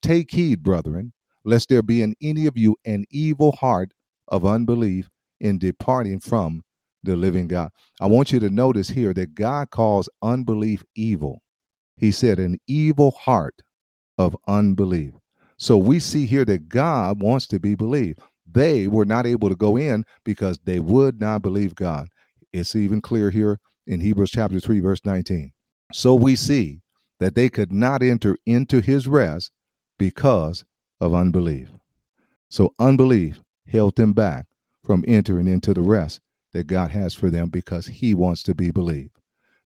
Take 0.00 0.30
heed, 0.30 0.62
brethren, 0.62 1.12
lest 1.44 1.68
there 1.68 1.82
be 1.82 2.02
in 2.02 2.14
any 2.20 2.46
of 2.46 2.56
you 2.56 2.76
an 2.84 3.04
evil 3.10 3.52
heart 3.52 3.92
of 4.28 4.46
unbelief 4.46 5.10
in 5.40 5.58
departing 5.58 6.20
from 6.20 6.62
the 7.02 7.16
living 7.16 7.48
God. 7.48 7.70
I 8.00 8.06
want 8.06 8.32
you 8.32 8.40
to 8.40 8.50
notice 8.50 8.88
here 8.88 9.12
that 9.14 9.34
God 9.34 9.70
calls 9.70 10.08
unbelief 10.22 10.84
evil. 10.94 11.42
He 11.96 12.10
said, 12.10 12.38
an 12.38 12.58
evil 12.66 13.12
heart 13.12 13.62
of 14.18 14.36
unbelief. 14.48 15.14
So 15.56 15.76
we 15.76 16.00
see 16.00 16.26
here 16.26 16.44
that 16.46 16.68
God 16.68 17.22
wants 17.22 17.46
to 17.48 17.60
be 17.60 17.74
believed. 17.74 18.20
They 18.50 18.88
were 18.88 19.04
not 19.04 19.26
able 19.26 19.48
to 19.48 19.54
go 19.54 19.76
in 19.76 20.04
because 20.24 20.58
they 20.64 20.80
would 20.80 21.20
not 21.20 21.42
believe 21.42 21.74
God. 21.74 22.08
It's 22.52 22.76
even 22.76 23.00
clear 23.00 23.30
here 23.30 23.58
in 23.86 24.00
Hebrews 24.00 24.30
chapter 24.30 24.60
3, 24.60 24.80
verse 24.80 25.00
19. 25.04 25.52
So 25.92 26.14
we 26.14 26.36
see 26.36 26.80
that 27.20 27.34
they 27.34 27.48
could 27.48 27.72
not 27.72 28.02
enter 28.02 28.36
into 28.46 28.80
his 28.80 29.06
rest 29.06 29.52
because 29.98 30.64
of 31.00 31.14
unbelief. 31.14 31.68
So 32.48 32.74
unbelief 32.78 33.40
held 33.68 33.96
them 33.96 34.12
back 34.12 34.46
from 34.84 35.04
entering 35.06 35.46
into 35.46 35.72
the 35.72 35.80
rest 35.80 36.20
that 36.52 36.66
God 36.66 36.90
has 36.90 37.14
for 37.14 37.30
them 37.30 37.48
because 37.48 37.86
he 37.86 38.14
wants 38.14 38.42
to 38.44 38.54
be 38.54 38.70
believed. 38.70 39.18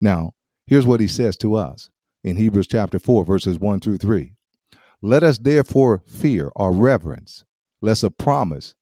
Now, 0.01 0.35
here's 0.67 0.87
what 0.87 1.01
he 1.01 1.09
says 1.09 1.37
to 1.39 1.55
us 1.55 1.91
in 2.23 2.37
Hebrews 2.37 2.67
chapter 2.67 2.99
4, 2.99 3.25
verses 3.25 3.59
1 3.59 3.81
through 3.81 3.99
3. 3.99 4.33
Let 5.03 5.23
us 5.23 5.39
therefore 5.39 6.03
fear 6.07 6.51
or 6.57 6.73
reverence, 6.73 7.45
lest 7.83 8.03
a 8.05 8.11
promise 8.11 8.75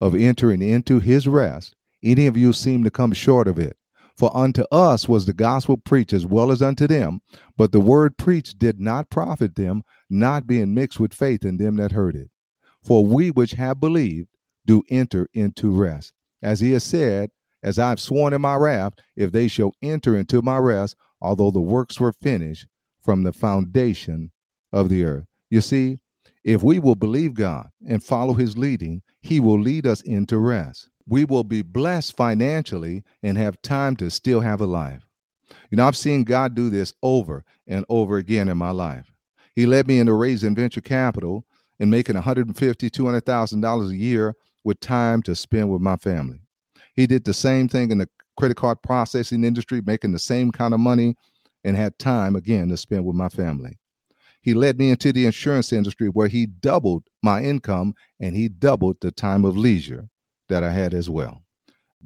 of 0.00 0.14
entering 0.14 0.62
into 0.62 0.98
his 0.98 1.28
rest, 1.28 1.74
any 2.02 2.26
of 2.26 2.36
you 2.36 2.52
seem 2.52 2.82
to 2.84 2.90
come 2.90 3.12
short 3.12 3.46
of 3.46 3.58
it. 3.58 3.76
For 4.16 4.36
unto 4.36 4.64
us 4.70 5.08
was 5.08 5.24
the 5.24 5.32
gospel 5.32 5.76
preached 5.76 6.12
as 6.12 6.26
well 6.26 6.50
as 6.50 6.60
unto 6.60 6.86
them, 6.86 7.22
but 7.56 7.72
the 7.72 7.80
word 7.80 8.18
preached 8.18 8.58
did 8.58 8.80
not 8.80 9.10
profit 9.10 9.54
them, 9.54 9.82
not 10.10 10.46
being 10.46 10.74
mixed 10.74 11.00
with 11.00 11.14
faith 11.14 11.44
in 11.44 11.56
them 11.56 11.76
that 11.76 11.92
heard 11.92 12.16
it. 12.16 12.30
For 12.82 13.04
we 13.04 13.30
which 13.30 13.52
have 13.52 13.80
believed 13.80 14.28
do 14.66 14.82
enter 14.90 15.28
into 15.32 15.70
rest. 15.70 16.12
As 16.42 16.60
he 16.60 16.72
has 16.72 16.84
said, 16.84 17.30
as 17.62 17.78
I've 17.78 18.00
sworn 18.00 18.32
in 18.32 18.40
my 18.40 18.56
wrath, 18.56 18.94
if 19.16 19.32
they 19.32 19.48
shall 19.48 19.72
enter 19.82 20.16
into 20.16 20.42
my 20.42 20.58
rest, 20.58 20.96
although 21.20 21.50
the 21.50 21.60
works 21.60 22.00
were 22.00 22.12
finished 22.12 22.66
from 23.02 23.22
the 23.22 23.32
foundation 23.32 24.30
of 24.72 24.88
the 24.88 25.04
earth. 25.04 25.26
You 25.50 25.60
see, 25.60 25.98
if 26.44 26.62
we 26.62 26.78
will 26.78 26.94
believe 26.94 27.34
God 27.34 27.68
and 27.86 28.02
follow 28.02 28.34
his 28.34 28.56
leading, 28.56 29.02
he 29.20 29.40
will 29.40 29.58
lead 29.58 29.86
us 29.86 30.00
into 30.02 30.38
rest. 30.38 30.88
We 31.06 31.24
will 31.24 31.44
be 31.44 31.62
blessed 31.62 32.16
financially 32.16 33.02
and 33.22 33.36
have 33.36 33.60
time 33.62 33.96
to 33.96 34.10
still 34.10 34.40
have 34.40 34.60
a 34.60 34.66
life. 34.66 35.02
You 35.70 35.76
know, 35.76 35.86
I've 35.86 35.96
seen 35.96 36.24
God 36.24 36.54
do 36.54 36.70
this 36.70 36.94
over 37.02 37.44
and 37.66 37.84
over 37.88 38.16
again 38.16 38.48
in 38.48 38.56
my 38.56 38.70
life. 38.70 39.12
He 39.54 39.66
led 39.66 39.86
me 39.86 39.98
into 39.98 40.14
raising 40.14 40.54
venture 40.54 40.80
capital 40.80 41.44
and 41.78 41.90
making 41.90 42.16
$150,000, 42.16 42.54
$200,000 42.54 43.90
a 43.90 43.96
year 43.96 44.36
with 44.64 44.80
time 44.80 45.22
to 45.22 45.34
spend 45.34 45.70
with 45.70 45.82
my 45.82 45.96
family. 45.96 46.40
He 46.94 47.06
did 47.06 47.24
the 47.24 47.34
same 47.34 47.68
thing 47.68 47.90
in 47.90 47.98
the 47.98 48.08
credit 48.36 48.56
card 48.56 48.82
processing 48.82 49.44
industry, 49.44 49.82
making 49.84 50.12
the 50.12 50.18
same 50.18 50.50
kind 50.50 50.74
of 50.74 50.80
money 50.80 51.16
and 51.64 51.76
had 51.76 51.98
time 51.98 52.36
again 52.36 52.68
to 52.68 52.76
spend 52.76 53.04
with 53.04 53.16
my 53.16 53.28
family. 53.28 53.78
He 54.42 54.54
led 54.54 54.78
me 54.78 54.90
into 54.90 55.12
the 55.12 55.26
insurance 55.26 55.72
industry 55.72 56.08
where 56.08 56.28
he 56.28 56.46
doubled 56.46 57.04
my 57.22 57.42
income 57.42 57.94
and 58.18 58.34
he 58.34 58.48
doubled 58.48 58.96
the 59.00 59.10
time 59.10 59.44
of 59.44 59.56
leisure 59.56 60.08
that 60.48 60.64
I 60.64 60.72
had 60.72 60.94
as 60.94 61.10
well. 61.10 61.42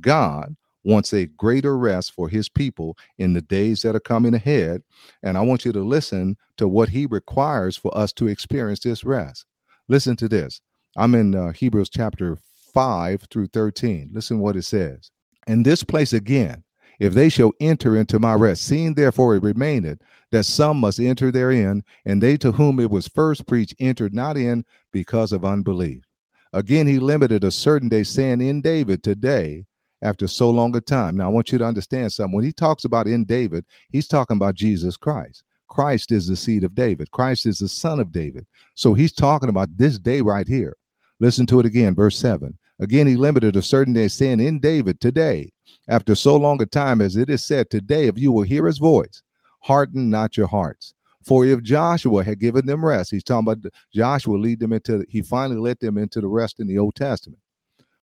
God 0.01 0.57
wants 0.85 1.13
a 1.15 1.27
greater 1.27 1.79
rest 1.79 2.13
for 2.13 2.29
his 2.29 2.49
people 2.49 2.97
in 3.19 3.33
the 3.33 3.41
days 3.41 3.83
that 3.83 3.97
are 3.97 4.01
coming 4.01 4.35
ahead. 4.35 4.83
And 5.23 5.39
I 5.39 5.41
want 5.41 5.65
you 5.65 5.73
to 5.73 5.83
listen 5.83 6.37
to 6.59 6.69
what 6.69 6.91
he 6.91 7.07
requires 7.07 7.77
for 7.77 7.97
us 7.97 8.13
to 8.15 8.29
experience 8.29 8.81
this 8.81 9.05
rest. 9.05 9.47
Listen 9.89 10.17
to 10.17 10.29
this. 10.29 10.61
I'm 10.97 11.15
in 11.15 11.35
uh, 11.35 11.53
Hebrews 11.53 11.89
chapter 11.89 12.39
5 12.75 13.27
through 13.31 13.47
13. 13.49 14.11
Listen 14.13 14.39
what 14.39 14.57
it 14.57 14.65
says. 14.65 15.11
In 15.47 15.63
this 15.63 15.83
place 15.83 16.13
again, 16.13 16.63
if 16.99 17.15
they 17.15 17.29
shall 17.29 17.53
enter 17.61 17.97
into 17.97 18.19
my 18.19 18.35
rest, 18.35 18.65
seeing 18.65 18.95
therefore 18.95 19.37
it 19.37 19.43
remaineth 19.43 20.01
that 20.31 20.45
some 20.45 20.79
must 20.79 21.01
enter 21.01 21.31
therein, 21.31 21.83
and 22.05 22.23
they 22.23 22.37
to 22.37 22.53
whom 22.53 22.81
it 22.81 22.91
was 22.91 23.09
first 23.09 23.47
preached 23.47 23.75
entered 23.79 24.15
not 24.15 24.37
in 24.37 24.65
because 24.93 25.33
of 25.33 25.45
unbelief. 25.45 26.05
Again, 26.53 26.87
he 26.87 26.99
limited 26.99 27.43
a 27.43 27.51
certain 27.51 27.89
day, 27.89 28.05
saying 28.05 28.41
in 28.41 28.61
David, 28.61 29.03
today, 29.03 29.65
after 30.03 30.29
so 30.29 30.51
long 30.51 30.77
a 30.77 30.81
time. 30.81 31.17
Now, 31.17 31.27
I 31.27 31.33
want 31.33 31.51
you 31.51 31.59
to 31.59 31.65
understand 31.65 32.13
something. 32.13 32.35
When 32.35 32.45
he 32.45 32.53
talks 32.53 32.85
about 32.85 33.07
in 33.07 33.25
David, 33.25 33.65
he's 33.91 34.07
talking 34.07 34.37
about 34.37 34.55
Jesus 34.55 34.97
Christ. 34.97 35.43
Christ 35.69 36.13
is 36.13 36.29
the 36.29 36.37
seed 36.37 36.63
of 36.63 36.75
David, 36.75 37.11
Christ 37.11 37.47
is 37.47 37.59
the 37.59 37.69
son 37.69 37.99
of 37.99 38.13
David. 38.13 38.47
So 38.75 38.95
he's 38.95 39.13
talking 39.13 39.49
about 39.49 39.77
this 39.77 39.99
day 39.99 40.21
right 40.21 40.47
here. 40.47 40.77
Listen 41.21 41.47
to 41.47 41.59
it 41.59 41.67
again, 41.67 41.95
verse 41.95 42.19
7. 42.19 42.57
Again, 42.81 43.07
he 43.07 43.17
limited 43.17 43.55
a 43.57 43.63
certain 43.63 43.93
day, 43.93 44.09
saying 44.09 44.41
in 44.41 44.59
David, 44.59 45.01
today, 45.01 45.53
after 45.89 46.15
so 46.15 46.37
long 46.37 46.61
a 46.61 46.67
time 46.67 47.01
as 47.01 47.17
it 47.17 47.31
is 47.31 47.45
said, 47.45 47.71
today, 47.71 48.09
if 48.09 48.19
you 48.19 48.33
will 48.33 48.43
hear 48.43 48.67
his 48.67 48.79
voice, 48.79 49.23
harden 49.61 50.11
not 50.11 50.37
your 50.37 50.49
hearts. 50.49 50.95
For 51.25 51.47
if 51.47 51.63
Joshua 51.63 52.25
had 52.25 52.41
given 52.41 52.67
them 52.67 52.85
rest, 52.85 53.11
he's 53.11 53.25
talking 53.25 53.51
about 53.51 53.73
Joshua 53.95 54.37
lead 54.37 54.61
them 54.61 54.73
into, 54.73 55.05
he 55.09 55.23
finally 55.23 55.59
led 55.59 55.79
them 55.81 55.97
into 55.97 56.21
the 56.21 56.27
rest 56.27 56.61
in 56.61 56.67
the 56.67 56.79
Old 56.79 56.97
Testament. 56.97 57.41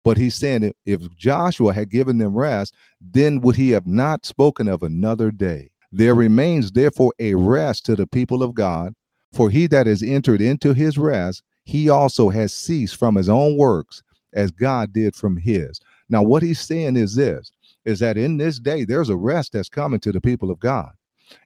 But 0.04 0.18
he's 0.18 0.36
saying 0.36 0.74
if 0.86 1.02
Joshua 1.18 1.74
had 1.74 1.90
given 1.90 2.18
them 2.18 2.36
rest, 2.36 2.74
then 3.02 3.42
would 3.42 3.58
he 3.58 3.72
have 3.72 3.88
not 3.88 4.26
spoken 4.26 4.68
of 4.70 4.84
another 4.84 5.32
day? 5.32 5.72
There 5.92 6.16
remains 6.16 6.72
therefore 6.72 7.14
a 7.20 7.36
rest 7.36 7.86
to 7.88 7.96
the 7.96 8.08
people 8.08 8.42
of 8.42 8.54
God, 8.54 8.94
for 9.34 9.50
he 9.50 9.68
that 9.68 9.88
has 9.88 10.02
entered 10.02 10.42
into 10.42 10.74
his 10.74 10.98
rest, 10.98 11.44
he 11.66 11.90
also 11.90 12.30
has 12.30 12.54
ceased 12.54 12.96
from 12.96 13.16
his 13.16 13.28
own 13.28 13.58
works 13.58 14.02
as 14.34 14.52
God 14.52 14.94
did 14.94 15.16
from 15.16 15.38
his. 15.38 15.80
Now, 16.10 16.24
what 16.24 16.44
he's 16.44 16.60
saying 16.60 16.96
is 16.96 17.16
this 17.16 17.52
is 17.86 18.00
that 18.00 18.18
in 18.18 18.38
this 18.38 18.60
day, 18.60 18.84
there's 18.86 19.10
a 19.10 19.16
rest 19.16 19.54
that's 19.54 19.70
coming 19.70 20.00
to 20.02 20.12
the 20.12 20.22
people 20.22 20.52
of 20.52 20.60
God. 20.60 20.92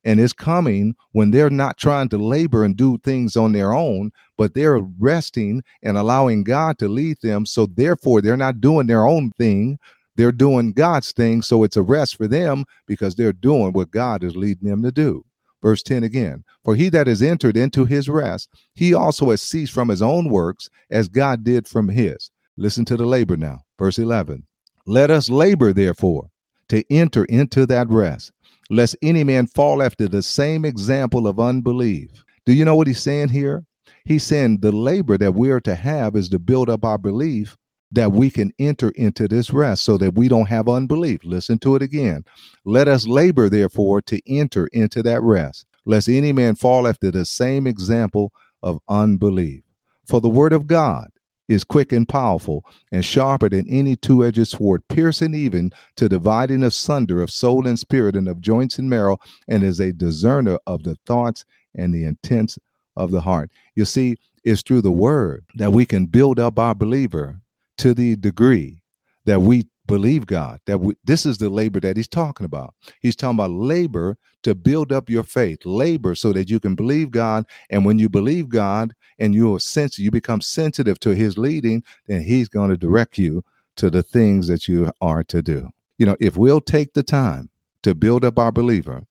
And 0.06 0.20
it's 0.20 0.34
coming 0.34 0.96
when 1.12 1.32
they're 1.32 1.50
not 1.50 1.78
trying 1.78 2.10
to 2.10 2.18
labor 2.18 2.64
and 2.64 2.76
do 2.76 2.98
things 3.00 3.36
on 3.36 3.52
their 3.52 3.74
own 3.74 4.12
but 4.38 4.54
they're 4.54 4.80
resting 5.00 5.64
and 5.84 5.98
allowing 5.98 6.44
god 6.44 6.78
to 6.80 6.88
lead 6.88 7.18
them. 7.22 7.46
So 7.46 7.66
therefore 7.66 8.22
they're 8.22 8.38
not 8.38 8.62
doing 8.62 8.88
their 8.88 9.06
own 9.06 9.32
thing. 9.38 9.80
They're 10.16 10.32
doing 10.32 10.74
god's 10.74 11.12
thing. 11.12 11.42
So 11.42 11.64
it's 11.64 11.78
a 11.78 11.82
rest 11.82 12.18
for 12.18 12.28
them 12.28 12.66
because 12.88 13.16
they're 13.16 13.34
doing 13.34 13.74
what 13.74 13.92
god 13.92 14.24
is 14.24 14.36
leading 14.36 14.70
them 14.70 14.84
to 14.84 14.92
do. 14.92 15.26
Verse 15.62 15.82
10 15.82 16.04
again 16.04 16.44
for 16.66 16.76
he 16.76 16.90
that 16.90 17.08
has 17.08 17.22
entered 17.22 17.56
into 17.56 17.86
his 17.86 18.10
rest 18.10 18.50
he 18.74 18.94
also 18.94 19.30
has 19.30 19.42
ceased 19.42 19.72
from 19.72 19.88
his 19.88 20.02
own 20.02 20.28
works 20.28 20.70
as 20.90 21.08
god 21.08 21.46
did 21.46 21.70
from 21.70 21.88
his 21.88 22.32
listen 22.58 22.86
to 22.86 22.98
the 22.98 23.06
labor 23.06 23.38
now 23.38 23.60
verse 23.78 23.98
11 23.98 24.44
let 24.86 25.10
us 25.10 25.30
labor 25.30 25.74
therefore 25.74 26.30
to 26.70 26.84
enter 26.90 27.26
into 27.26 27.66
that 27.66 27.88
rest 27.90 28.32
lest 28.70 28.96
any 29.02 29.24
man 29.24 29.48
fall 29.48 29.82
after 29.82 30.08
the 30.08 30.22
same 30.22 30.66
example 30.66 31.28
of 31.28 31.40
unbelief. 31.40 32.10
Do 32.46 32.54
you 32.54 32.66
know 32.66 32.76
what 32.76 32.88
he's 32.88 33.02
saying 33.02 33.30
here? 33.30 33.66
He's 34.06 34.24
saying 34.24 34.60
the 34.60 34.72
labor 34.72 35.18
that 35.18 35.34
we 35.34 35.52
are 35.52 35.62
to 35.62 35.76
have 35.76 36.16
is 36.16 36.28
to 36.30 36.40
build 36.40 36.70
up 36.70 36.84
our 36.84 36.98
belief 36.98 37.56
that 37.92 38.12
we 38.12 38.32
can 38.32 38.52
enter 38.58 38.90
into 38.96 39.28
this 39.28 39.52
rest 39.52 39.84
so 39.84 39.98
that 39.98 40.16
we 40.16 40.28
don't 40.28 40.50
have 40.50 40.68
unbelief. 40.68 41.22
Listen 41.24 41.60
to 41.60 41.76
it 41.76 41.82
again. 41.84 42.26
Let 42.66 42.88
us 42.88 43.08
labor, 43.08 43.50
therefore, 43.50 44.02
to 44.04 44.20
enter 44.28 44.68
into 44.74 45.04
that 45.04 45.22
rest, 45.22 45.68
lest 45.86 46.10
any 46.10 46.34
man 46.34 46.56
fall 46.56 46.88
after 46.88 47.12
the 47.12 47.24
same 47.24 47.68
example 47.68 48.34
of 48.64 48.80
unbelief. 48.90 49.64
For 50.08 50.20
the 50.20 50.30
word 50.30 50.54
of 50.54 50.68
God 50.68 51.12
is 51.48 51.64
quick 51.64 51.92
and 51.92 52.08
powerful 52.08 52.66
and 52.92 53.04
sharper 53.04 53.50
than 53.50 53.68
any 53.68 53.96
two-edged 53.96 54.48
sword 54.48 54.82
piercing 54.88 55.34
even 55.34 55.72
to 55.96 56.08
dividing 56.10 56.64
asunder 56.64 57.22
of 57.22 57.32
soul 57.32 57.68
and 57.68 57.78
spirit 57.78 58.16
and 58.16 58.28
of 58.28 58.42
joints 58.42 58.80
and 58.80 58.90
marrow 58.90 59.18
and 59.48 59.64
is 59.64 59.80
a 59.80 59.92
discerner 59.92 60.58
of 60.68 60.84
the 60.84 60.96
thoughts 61.06 61.46
and 61.76 61.94
the 61.94 62.06
intents 62.06 62.58
of 62.96 63.12
the 63.12 63.22
heart. 63.22 63.50
You 63.76 63.86
see 63.86 64.18
it's 64.44 64.62
through 64.62 64.82
the 64.82 64.92
word 64.92 65.46
that 65.56 65.72
we 65.72 65.86
can 65.86 66.06
build 66.06 66.40
up 66.40 66.60
our 66.60 66.76
believer 66.76 67.40
to 67.80 67.94
the 67.94 68.16
degree 68.16 68.82
that 69.26 69.42
we 69.42 69.66
believe 69.86 70.26
God. 70.26 70.60
That 70.66 70.80
we, 70.80 70.96
this 71.04 71.26
is 71.26 71.38
the 71.38 71.50
labor 71.50 71.80
that 71.82 71.98
he's 71.98 72.08
talking 72.08 72.46
about. 72.46 72.74
He's 73.02 73.16
talking 73.16 73.38
about 73.38 73.52
labor 73.52 74.18
to 74.44 74.56
build 74.56 74.92
up 74.92 75.10
your 75.10 75.24
faith, 75.24 75.66
labor 75.66 76.16
so 76.16 76.34
that 76.34 76.50
you 76.50 76.60
can 76.60 76.76
believe 76.76 77.12
God. 77.12 77.46
And 77.70 77.86
when 77.86 78.00
you 78.00 78.10
believe 78.10 78.50
God 78.50 78.94
and 79.20 79.34
you're 79.34 79.60
sensitive, 79.60 80.04
you 80.04 80.12
become 80.12 80.42
sensitive 80.42 81.00
to 81.02 81.16
his 81.16 81.38
leading, 81.38 81.84
then 82.08 82.22
he's 82.22 82.50
going 82.50 82.70
to 82.70 82.78
direct 82.78 83.18
you 83.18 83.44
to 83.78 83.90
the 83.90 84.04
things 84.04 84.48
that 84.48 84.68
you 84.68 84.92
are 85.02 85.24
to 85.26 85.42
do. 85.42 85.70
You 85.98 86.06
know, 86.06 86.18
if 86.20 86.36
we'll 86.38 86.62
take 86.62 86.94
the 86.94 87.04
time 87.04 87.50
to 87.84 87.96
build 87.96 88.26
up 88.26 88.38
our 88.38 88.52
believer, 88.52 89.04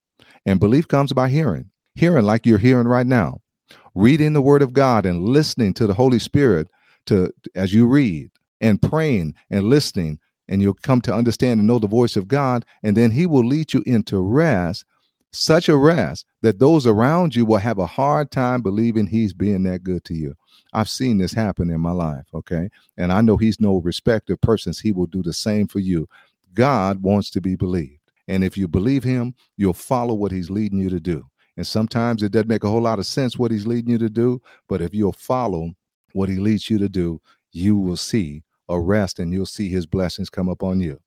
and 0.46 0.60
belief 0.60 0.88
comes 0.88 1.12
by 1.12 1.28
hearing, 1.28 1.70
hearing 1.94 2.24
like 2.24 2.46
you're 2.46 2.58
hearing 2.58 2.88
right 2.88 3.06
now, 3.06 3.40
reading 3.94 4.32
the 4.32 4.42
word 4.42 4.62
of 4.62 4.72
God 4.72 5.06
and 5.06 5.24
listening 5.28 5.74
to 5.74 5.86
the 5.86 5.94
Holy 5.94 6.18
Spirit 6.18 6.68
to 7.06 7.32
as 7.54 7.72
you 7.72 7.86
read 7.86 8.30
and 8.60 8.80
praying 8.80 9.34
and 9.50 9.64
listening 9.64 10.18
and 10.52 10.60
you'll 10.60 10.74
come 10.74 11.00
to 11.00 11.14
understand 11.14 11.60
and 11.60 11.66
know 11.66 11.78
the 11.78 11.86
voice 11.86 12.14
of 12.14 12.28
God, 12.28 12.66
and 12.82 12.94
then 12.94 13.10
He 13.10 13.24
will 13.24 13.42
lead 13.42 13.72
you 13.72 13.82
into 13.86 14.20
rest, 14.20 14.84
such 15.30 15.70
a 15.70 15.76
rest 15.78 16.26
that 16.42 16.58
those 16.58 16.86
around 16.86 17.34
you 17.34 17.46
will 17.46 17.56
have 17.56 17.78
a 17.78 17.86
hard 17.86 18.30
time 18.30 18.60
believing 18.60 19.06
He's 19.06 19.32
being 19.32 19.62
that 19.62 19.82
good 19.82 20.04
to 20.04 20.14
you. 20.14 20.34
I've 20.74 20.90
seen 20.90 21.16
this 21.16 21.32
happen 21.32 21.70
in 21.70 21.80
my 21.80 21.92
life, 21.92 22.26
okay? 22.34 22.68
And 22.98 23.14
I 23.14 23.22
know 23.22 23.38
He's 23.38 23.60
no 23.60 23.78
respecter 23.78 24.34
of 24.34 24.42
persons. 24.42 24.78
He 24.78 24.92
will 24.92 25.06
do 25.06 25.22
the 25.22 25.32
same 25.32 25.68
for 25.68 25.78
you. 25.78 26.06
God 26.52 27.02
wants 27.02 27.30
to 27.30 27.40
be 27.40 27.56
believed. 27.56 28.00
And 28.28 28.44
if 28.44 28.58
you 28.58 28.68
believe 28.68 29.04
Him, 29.04 29.34
you'll 29.56 29.72
follow 29.72 30.12
what 30.12 30.32
He's 30.32 30.50
leading 30.50 30.80
you 30.80 30.90
to 30.90 31.00
do. 31.00 31.24
And 31.56 31.66
sometimes 31.66 32.22
it 32.22 32.30
doesn't 32.30 32.48
make 32.48 32.64
a 32.64 32.68
whole 32.68 32.82
lot 32.82 32.98
of 32.98 33.06
sense 33.06 33.38
what 33.38 33.52
He's 33.52 33.66
leading 33.66 33.90
you 33.90 33.98
to 33.98 34.10
do, 34.10 34.42
but 34.68 34.82
if 34.82 34.92
you'll 34.92 35.14
follow 35.14 35.72
what 36.12 36.28
He 36.28 36.36
leads 36.36 36.68
you 36.68 36.76
to 36.76 36.90
do, 36.90 37.22
you 37.52 37.78
will 37.78 37.96
see 37.96 38.42
a 38.68 38.80
rest 38.80 39.18
and 39.18 39.32
you'll 39.32 39.46
see 39.46 39.68
his 39.68 39.86
blessings 39.86 40.30
come 40.30 40.48
upon 40.48 40.80
you. 40.80 41.00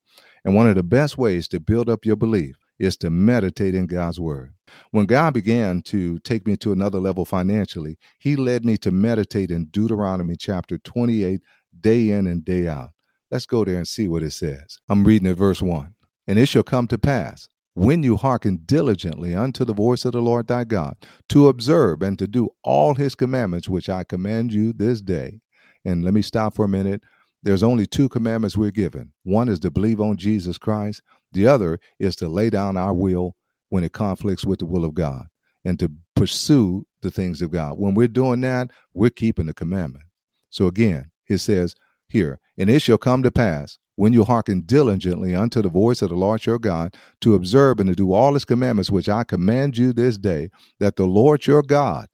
And 0.44 0.56
one 0.56 0.70
of 0.70 0.76
the 0.76 0.84
best 0.84 1.18
ways 1.18 1.48
to 1.50 1.60
build 1.60 1.90
up 1.90 2.06
your 2.06 2.16
belief 2.16 2.56
is 2.80 2.98
to 2.98 3.10
meditate 3.10 3.74
in 3.74 3.88
God's 3.88 4.20
word. 4.20 4.54
When 4.92 5.06
God 5.06 5.34
began 5.34 5.82
to 5.84 6.20
take 6.20 6.46
me 6.46 6.58
to 6.58 6.72
another 6.72 7.00
level 7.00 7.26
financially, 7.26 7.98
he 8.20 8.36
led 8.36 8.66
me 8.66 8.78
to 8.80 8.92
meditate 8.92 9.52
in 9.52 9.66
Deuteronomy 9.66 10.36
chapter 10.36 10.78
28, 10.80 11.42
day 11.80 12.10
in 12.10 12.28
and 12.28 12.44
day 12.44 12.68
out. 12.68 12.92
Let's 13.32 13.46
go 13.46 13.66
there 13.66 13.78
and 13.78 13.88
see 13.88 14.08
what 14.08 14.24
it 14.24 14.32
says. 14.32 14.80
I'm 14.90 15.04
reading 15.04 15.28
at 15.28 15.38
verse 15.38 15.62
1. 15.62 15.94
And 16.28 16.40
it 16.40 16.48
shall 16.48 16.64
come 16.64 16.88
to 16.88 16.98
pass 16.98 17.48
when 17.76 18.04
you 18.04 18.16
hearken 18.16 18.62
diligently 18.66 19.36
unto 19.36 19.66
the 19.66 19.74
voice 19.74 20.06
of 20.06 20.14
the 20.14 20.22
Lord 20.22 20.48
thy 20.48 20.64
God, 20.64 20.96
to 21.30 21.50
observe 21.50 22.02
and 22.02 22.18
to 22.18 22.28
do 22.28 22.50
all 22.64 22.96
his 22.96 23.16
commandments 23.16 23.68
which 23.68 23.90
I 23.90 24.04
command 24.04 24.54
you 24.54 24.74
this 24.74 25.02
day. 25.02 25.42
And 25.84 26.04
let 26.04 26.14
me 26.14 26.22
stop 26.22 26.56
for 26.56 26.66
a 26.66 26.70
minute. 26.70 27.04
There's 27.46 27.64
only 27.64 27.86
two 27.86 28.10
commandments 28.10 28.58
we're 28.58 28.72
given. 28.72 29.14
One 29.24 29.50
is 29.50 29.60
to 29.60 29.70
believe 29.70 30.02
on 30.02 30.18
Jesus 30.18 30.58
Christ. 30.58 31.04
The 31.32 31.46
other 31.46 31.80
is 32.00 32.16
to 32.18 32.28
lay 32.28 32.50
down 32.50 32.76
our 32.76 32.94
will 32.94 33.36
when 33.70 33.84
it 33.84 33.94
conflicts 33.94 34.46
with 34.46 34.60
the 34.60 34.66
will 34.66 34.84
of 34.84 34.96
God 34.96 35.28
and 35.64 35.78
to 35.80 35.92
pursue 36.16 36.88
the 37.04 37.12
things 37.12 37.44
of 37.44 37.52
God. 37.52 37.78
When 37.78 37.94
we're 37.94 38.08
doing 38.08 38.42
that, 38.42 38.72
we're 38.96 39.12
keeping 39.12 39.46
the 39.46 39.54
commandment. 39.54 40.06
So 40.50 40.66
again, 40.66 41.12
it 41.30 41.38
says, 41.38 41.76
here, 42.10 42.40
and 42.58 42.68
it 42.68 42.82
shall 42.82 42.98
come 42.98 43.22
to 43.22 43.30
pass 43.32 43.78
when 43.96 44.12
you 44.12 44.24
hearken 44.24 44.62
diligently 44.62 45.36
unto 45.36 45.62
the 45.62 45.70
voice 45.70 46.02
of 46.02 46.10
the 46.10 46.16
Lord 46.16 46.48
your 46.48 46.58
God 46.58 46.96
to 47.22 47.36
observe 47.36 47.80
and 47.80 47.90
to 47.90 47.96
do 47.96 48.12
all 48.12 48.34
his 48.34 48.46
commandments 48.46 48.90
which 48.90 49.08
I 49.08 49.24
command 49.24 49.78
you 49.78 49.94
this 49.94 50.18
day, 50.18 50.50
that 50.80 50.96
the 50.96 51.06
Lord 51.06 51.46
your 51.46 51.62
God, 51.62 52.08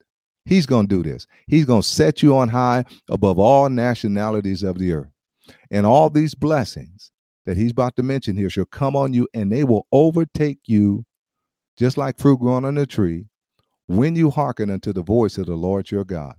he's 0.44 0.66
going 0.66 0.88
to 0.88 1.02
do 1.02 1.10
this. 1.10 1.26
He's 1.46 1.64
going 1.64 1.82
to 1.82 1.88
set 1.88 2.22
you 2.22 2.36
on 2.36 2.50
high 2.50 2.84
above 3.08 3.38
all 3.38 3.70
nationalities 3.70 4.62
of 4.62 4.78
the 4.78 4.92
earth. 4.92 5.08
And 5.70 5.86
all 5.86 6.10
these 6.10 6.34
blessings 6.34 7.10
that 7.46 7.56
he's 7.56 7.72
about 7.72 7.96
to 7.96 8.02
mention 8.02 8.36
here 8.36 8.50
shall 8.50 8.64
come 8.64 8.94
on 8.94 9.12
you 9.12 9.28
and 9.34 9.50
they 9.50 9.64
will 9.64 9.86
overtake 9.92 10.60
you 10.66 11.04
just 11.76 11.96
like 11.96 12.18
fruit 12.18 12.38
growing 12.38 12.64
on 12.64 12.78
a 12.78 12.86
tree 12.86 13.26
when 13.86 14.14
you 14.14 14.30
hearken 14.30 14.70
unto 14.70 14.92
the 14.92 15.02
voice 15.02 15.38
of 15.38 15.46
the 15.46 15.54
Lord 15.56 15.90
your 15.90 16.04
God. 16.04 16.34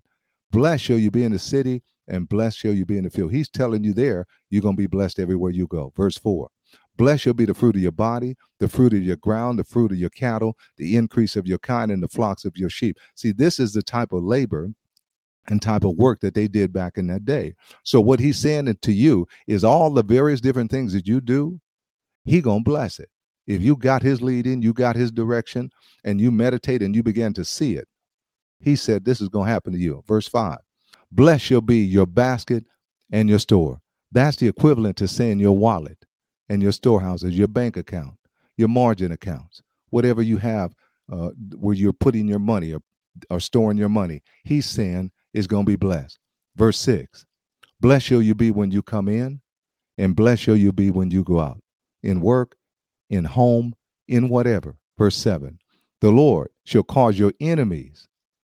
Blessed 0.51 0.83
shall 0.83 0.98
you 0.98 1.12
be 1.12 1.24
in 1.24 1.31
the 1.31 1.39
city, 1.39 1.81
and 2.07 2.29
blessed 2.29 2.60
shall 2.60 2.74
you 2.74 2.86
be 2.86 2.98
in 2.98 3.03
the 3.03 3.10
field. 3.10 3.31
He's 3.31 3.50
telling 3.50 3.83
you 3.83 3.93
there, 3.93 4.25
you're 4.50 4.62
going 4.62 4.75
to 4.75 4.81
be 4.81 4.88
blessed 4.88 5.19
everywhere 5.19 5.51
you 5.51 5.67
go. 5.67 5.91
Verse 5.95 6.17
4 6.17 6.50
Blessed 6.95 7.24
shall 7.24 7.33
be 7.33 7.45
the 7.45 7.55
fruit 7.55 7.75
of 7.75 7.81
your 7.81 7.91
body, 7.91 8.36
the 8.60 8.69
fruit 8.69 8.93
of 8.93 9.01
your 9.03 9.15
ground, 9.15 9.57
the 9.57 9.63
fruit 9.63 9.91
of 9.91 9.98
your 9.98 10.12
cattle, 10.12 10.55
the 10.77 10.95
increase 10.95 11.36
of 11.36 11.48
your 11.48 11.57
kind, 11.57 11.91
and 11.91 12.03
the 12.03 12.07
flocks 12.07 12.45
of 12.45 12.55
your 12.55 12.69
sheep. 12.69 12.98
See, 13.15 13.31
this 13.31 13.60
is 13.60 13.74
the 13.74 13.81
type 13.81 14.13
of 14.13 14.24
labor 14.24 14.69
and 15.48 15.62
type 15.62 15.84
of 15.84 15.98
work 15.98 16.22
that 16.22 16.34
they 16.34 16.48
did 16.48 16.72
back 16.72 16.98
in 16.98 17.08
that 17.08 17.26
day. 17.26 17.54
So 17.84 18.00
what 18.00 18.20
he's 18.20 18.38
saying 18.38 18.76
to 18.82 18.92
you 18.92 19.28
is 19.48 19.64
all 19.64 19.90
the 19.90 20.04
various 20.04 20.42
different 20.42 20.72
things 20.72 20.94
that 20.94 21.08
you 21.08 21.22
do, 21.22 21.60
he 22.26 22.42
gonna 22.42 22.64
bless 22.64 23.00
it. 23.00 23.10
If 23.46 23.62
you 23.62 23.76
got 23.76 24.02
his 24.02 24.22
leading, 24.22 24.62
you 24.62 24.74
got 24.74 24.96
his 24.96 25.12
direction, 25.12 25.70
and 26.04 26.20
you 26.20 26.32
meditate 26.32 26.82
and 26.82 26.96
you 26.96 27.04
begin 27.04 27.34
to 27.34 27.46
see 27.46 27.76
it, 27.76 27.88
he 28.60 28.76
said 28.76 29.04
this 29.04 29.22
is 29.22 29.30
gonna 29.30 29.50
happen 29.50 29.74
to 29.74 29.80
you. 29.80 30.04
Verse 30.08 30.28
5. 30.28 30.58
Blessed 31.12 31.44
shall 31.44 31.62
be 31.62 31.80
your 31.80 32.06
basket 32.06 32.66
and 33.12 33.30
your 33.30 33.40
store. 33.40 33.80
That's 34.12 34.38
the 34.38 34.48
equivalent 34.48 34.98
to 34.98 35.08
saying 35.08 35.40
your 35.40 35.58
wallet 35.58 35.98
and 36.50 36.62
your 36.62 36.72
storehouses, 36.72 37.38
your 37.38 37.48
bank 37.48 37.78
account, 37.78 38.16
your 38.58 38.68
margin 38.68 39.12
accounts, 39.12 39.62
whatever 39.90 40.22
you 40.22 40.38
have 40.38 40.74
uh, 41.12 41.30
where 41.58 41.76
you're 41.76 41.94
putting 41.94 42.28
your 42.28 42.40
money 42.40 42.74
or, 42.74 42.82
or 43.30 43.40
storing 43.40 43.78
your 43.78 43.90
money. 43.90 44.22
He's 44.44 44.66
saying 44.66 45.12
is 45.34 45.48
going 45.48 45.66
to 45.66 45.72
be 45.72 45.75
blessed. 45.75 46.20
Verse 46.56 46.80
6 46.80 47.25
Blessed 47.80 48.06
shall 48.06 48.22
you 48.22 48.36
be 48.36 48.52
when 48.52 48.72
you 48.72 48.82
come 48.82 49.10
in, 49.10 49.42
and 49.98 50.16
blessed 50.16 50.44
shall 50.44 50.56
you 50.56 50.72
be 50.72 50.92
when 50.92 51.12
you 51.12 51.24
go 51.24 51.40
out, 51.40 51.60
in 52.02 52.22
work, 52.22 52.56
in 53.10 53.25
home, 53.25 53.74
in 54.08 54.30
whatever. 54.30 54.75
Verse 54.98 55.18
7 55.18 55.60
The 56.02 56.12
Lord 56.12 56.50
shall 56.66 56.84
cause 56.84 57.18
your 57.18 57.34
enemies 57.40 58.08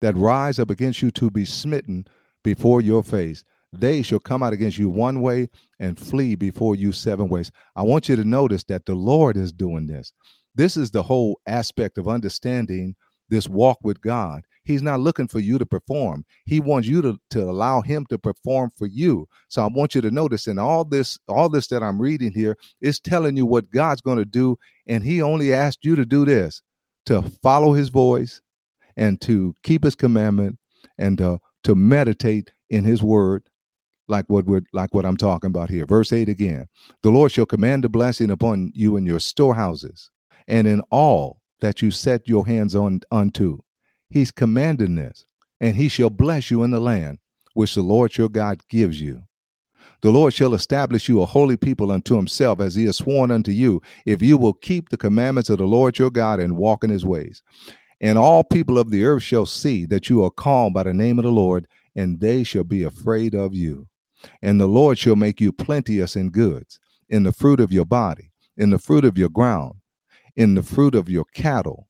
that 0.01 0.17
rise 0.17 0.59
up 0.59 0.71
against 0.71 1.01
you 1.01 1.11
to 1.13 1.31
be 1.31 1.45
smitten 1.45 2.07
before 2.43 2.81
your 2.81 3.03
face. 3.03 3.45
They 3.73 4.03
shall 4.03 4.21
come 4.21 4.43
out 4.43 4.53
against 4.53 4.79
you 4.79 4.89
one 4.89 5.21
way 5.21 5.49
and 5.81 5.99
flee 5.99 6.35
before 6.37 6.77
you 6.77 6.93
seven 6.93 7.29
ways. 7.29 7.51
I 7.75 7.83
want 7.83 8.09
you 8.09 8.17
to 8.17 8.25
notice 8.25 8.65
that 8.65 8.87
the 8.87 8.95
Lord 8.95 9.37
is 9.37 9.53
doing 9.53 9.87
this. 9.87 10.13
This 10.55 10.77
is 10.77 10.91
the 10.91 11.03
whole 11.03 11.41
aspect 11.47 11.99
of 11.99 12.07
understanding 12.07 12.95
this 13.29 13.49
walk 13.49 13.79
with 13.83 14.01
God 14.01 14.43
He's 14.65 14.83
not 14.83 15.01
looking 15.01 15.29
for 15.29 15.41
you 15.41 15.59
to 15.59 15.67
perform. 15.67 16.25
He 16.47 16.61
wants 16.61 16.89
you 16.89 17.03
to, 17.03 17.19
to 17.31 17.43
allow 17.43 17.83
him 17.83 18.07
to 18.07 18.19
perform 18.19 18.73
for 18.77 18.87
you. 18.87 19.29
So 19.49 19.63
I 19.63 19.67
want 19.67 19.95
you 19.95 20.01
to 20.01 20.11
notice 20.11 20.47
in 20.47 20.59
all 20.59 20.85
this, 20.85 21.19
all 21.29 21.49
this 21.49 21.67
that 21.69 21.83
I'm 21.83 22.01
reading 22.01 22.33
here 22.33 22.57
is 22.81 22.99
telling 23.01 23.37
you 23.37 23.47
what 23.47 23.71
God's 23.71 24.01
going 24.01 24.19
to 24.19 24.25
do. 24.25 24.59
And 24.87 25.05
he 25.05 25.23
only 25.23 25.53
asked 25.53 25.85
you 25.85 25.97
to 25.97 26.05
do 26.05 26.25
this 26.25 26.63
to 27.07 27.23
follow 27.43 27.75
his 27.75 27.91
voice 27.91 28.41
and 28.97 29.21
to 29.23 29.55
keep 29.63 29.85
his 29.85 29.95
commandment 29.95 30.59
and 30.99 31.19
to, 31.19 31.41
to 31.65 31.75
meditate 31.75 32.53
in 32.71 32.85
his 32.85 33.03
word 33.03 33.43
like 34.09 34.27
what 34.29 34.45
we're 34.45 34.63
like 34.73 34.95
what 34.95 35.07
I'm 35.07 35.17
talking 35.17 35.49
about 35.49 35.71
here. 35.71 35.87
Verse 35.87 36.13
8 36.13 36.29
again. 36.29 36.67
The 37.03 37.11
Lord 37.11 37.33
shall 37.33 37.47
command 37.47 37.85
a 37.85 37.89
blessing 37.89 38.31
upon 38.31 38.71
you 38.75 38.97
in 38.97 39.07
your 39.07 39.21
storehouses 39.21 40.11
and 40.47 40.67
in 40.67 40.83
all 40.91 41.41
that 41.61 41.81
you 41.81 41.91
set 41.91 42.29
your 42.29 42.47
hands 42.47 42.75
on 42.75 43.01
unto. 43.11 43.59
He's 44.11 44.31
commanding 44.31 44.95
this, 44.95 45.25
and 45.61 45.77
he 45.77 45.89
shall 45.89 46.11
bless 46.11 46.51
you 46.51 46.63
in 46.63 46.71
the 46.71 46.81
land 46.81 47.19
which 47.55 47.75
the 47.75 47.83
Lord 47.83 48.17
your 48.17 48.29
God 48.29 48.61
gives 48.69 49.01
you. 49.01 49.23
The 50.03 50.11
Lord 50.11 50.35
shall 50.35 50.55
establish 50.55 51.09
you 51.09 51.23
a 51.23 51.27
holy 51.27 51.57
people 51.57 51.91
unto 51.91 52.15
himself, 52.15 52.61
as 52.61 52.75
he 52.75 52.85
has 52.85 52.99
sworn 52.99 53.31
unto 53.31 53.51
you, 53.51 53.81
if 54.05 54.21
you 54.21 54.37
will 54.37 54.53
keep 54.53 54.89
the 54.91 54.99
commandments 54.99 55.49
of 55.49 55.59
the 55.59 55.67
Lord 55.67 55.99
your 55.99 56.11
God 56.11 56.41
and 56.41 56.59
walk 56.59 56.85
in 56.85 56.91
his 56.91 57.07
ways. 57.07 57.43
And 58.01 58.19
all 58.19 58.45
people 58.45 58.79
of 58.79 58.91
the 58.91 59.05
earth 59.05 59.23
shall 59.23 59.47
see 59.47 59.87
that 59.87 60.11
you 60.11 60.23
are 60.23 60.31
called 60.31 60.75
by 60.75 60.83
the 60.83 60.93
name 60.93 61.19
of 61.19 61.25
the 61.25 61.33
Lord, 61.33 61.67
and 61.97 62.21
they 62.21 62.45
shall 62.45 62.65
be 62.65 62.83
afraid 62.83 63.35
of 63.35 63.55
you. 63.55 63.89
And 64.43 64.61
the 64.61 64.67
Lord 64.67 64.99
shall 64.99 65.17
make 65.17 65.41
you 65.41 65.53
plenteous 65.53 66.17
in 66.17 66.31
goods, 66.31 66.79
in 67.09 67.23
the 67.23 67.33
fruit 67.33 67.61
of 67.61 67.73
your 67.73 67.87
body, 67.87 68.31
in 68.57 68.71
the 68.71 68.79
fruit 68.79 69.05
of 69.05 69.17
your 69.17 69.31
ground, 69.31 69.77
in 70.37 70.55
the 70.55 70.63
fruit 70.63 70.95
of 70.95 71.09
your 71.09 71.25
cattle, 71.33 71.89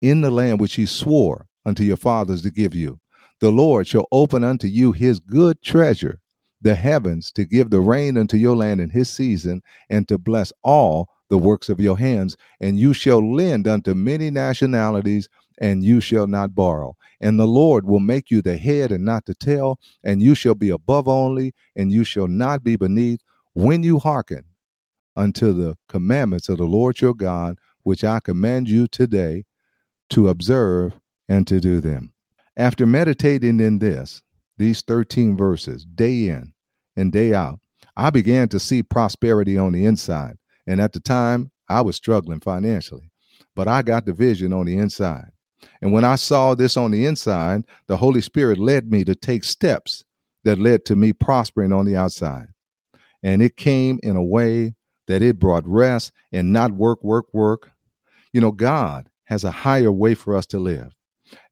in 0.00 0.20
the 0.20 0.30
land 0.30 0.60
which 0.60 0.74
he 0.74 0.86
swore 0.86 1.48
unto 1.66 1.82
your 1.84 1.98
fathers 1.98 2.40
to 2.42 2.50
give 2.50 2.74
you. 2.74 2.98
The 3.40 3.50
Lord 3.50 3.86
shall 3.86 4.06
open 4.12 4.44
unto 4.44 4.66
you 4.66 4.92
his 4.92 5.20
good 5.20 5.60
treasure, 5.60 6.20
the 6.62 6.74
heavens, 6.74 7.30
to 7.32 7.44
give 7.44 7.68
the 7.68 7.82
rain 7.82 8.16
unto 8.16 8.38
your 8.38 8.56
land 8.56 8.80
in 8.80 8.88
his 8.88 9.10
season, 9.10 9.60
and 9.90 10.08
to 10.08 10.16
bless 10.16 10.52
all 10.64 11.10
the 11.28 11.36
works 11.36 11.68
of 11.68 11.80
your 11.80 11.98
hands. 11.98 12.36
And 12.60 12.78
you 12.78 12.94
shall 12.94 13.34
lend 13.34 13.68
unto 13.68 13.92
many 13.92 14.30
nationalities, 14.30 15.28
and 15.58 15.84
you 15.84 16.00
shall 16.00 16.26
not 16.26 16.54
borrow. 16.54 16.96
And 17.20 17.38
the 17.38 17.46
Lord 17.46 17.84
will 17.86 18.00
make 18.00 18.30
you 18.30 18.40
the 18.40 18.56
head 18.56 18.92
and 18.92 19.04
not 19.04 19.26
the 19.26 19.34
tail, 19.34 19.78
and 20.04 20.22
you 20.22 20.34
shall 20.34 20.54
be 20.54 20.70
above 20.70 21.08
only, 21.08 21.52
and 21.74 21.92
you 21.92 22.04
shall 22.04 22.28
not 22.28 22.64
be 22.64 22.76
beneath, 22.76 23.20
when 23.52 23.82
you 23.82 23.98
hearken 23.98 24.44
unto 25.16 25.52
the 25.52 25.76
commandments 25.88 26.48
of 26.48 26.58
the 26.58 26.64
Lord 26.64 27.00
your 27.00 27.14
God, 27.14 27.58
which 27.82 28.04
I 28.04 28.20
command 28.20 28.68
you 28.68 28.86
today 28.86 29.44
to 30.10 30.28
observe 30.28 30.94
and 31.28 31.46
to 31.46 31.60
do 31.60 31.80
them. 31.80 32.12
After 32.56 32.86
meditating 32.86 33.60
in 33.60 33.78
this, 33.78 34.22
these 34.58 34.82
13 34.82 35.36
verses, 35.36 35.84
day 35.84 36.28
in 36.28 36.52
and 36.96 37.12
day 37.12 37.34
out, 37.34 37.60
I 37.96 38.10
began 38.10 38.48
to 38.48 38.60
see 38.60 38.82
prosperity 38.82 39.58
on 39.58 39.72
the 39.72 39.84
inside. 39.84 40.36
And 40.66 40.80
at 40.80 40.92
the 40.92 41.00
time, 41.00 41.50
I 41.68 41.80
was 41.80 41.96
struggling 41.96 42.40
financially, 42.40 43.10
but 43.54 43.68
I 43.68 43.82
got 43.82 44.06
the 44.06 44.12
vision 44.12 44.52
on 44.52 44.66
the 44.66 44.76
inside. 44.78 45.30
And 45.80 45.92
when 45.92 46.04
I 46.04 46.16
saw 46.16 46.54
this 46.54 46.76
on 46.76 46.90
the 46.90 47.06
inside, 47.06 47.64
the 47.86 47.96
Holy 47.96 48.20
Spirit 48.20 48.58
led 48.58 48.90
me 48.90 49.04
to 49.04 49.14
take 49.14 49.44
steps 49.44 50.04
that 50.44 50.58
led 50.58 50.84
to 50.86 50.96
me 50.96 51.12
prospering 51.12 51.72
on 51.72 51.86
the 51.86 51.96
outside. 51.96 52.46
And 53.22 53.42
it 53.42 53.56
came 53.56 53.98
in 54.02 54.16
a 54.16 54.22
way 54.22 54.74
that 55.06 55.22
it 55.22 55.38
brought 55.38 55.66
rest 55.66 56.12
and 56.32 56.52
not 56.52 56.72
work, 56.72 57.02
work, 57.02 57.26
work. 57.32 57.70
You 58.32 58.40
know, 58.40 58.52
God 58.52 59.08
has 59.24 59.44
a 59.44 59.50
higher 59.50 59.90
way 59.90 60.14
for 60.14 60.36
us 60.36 60.46
to 60.46 60.58
live. 60.58 60.92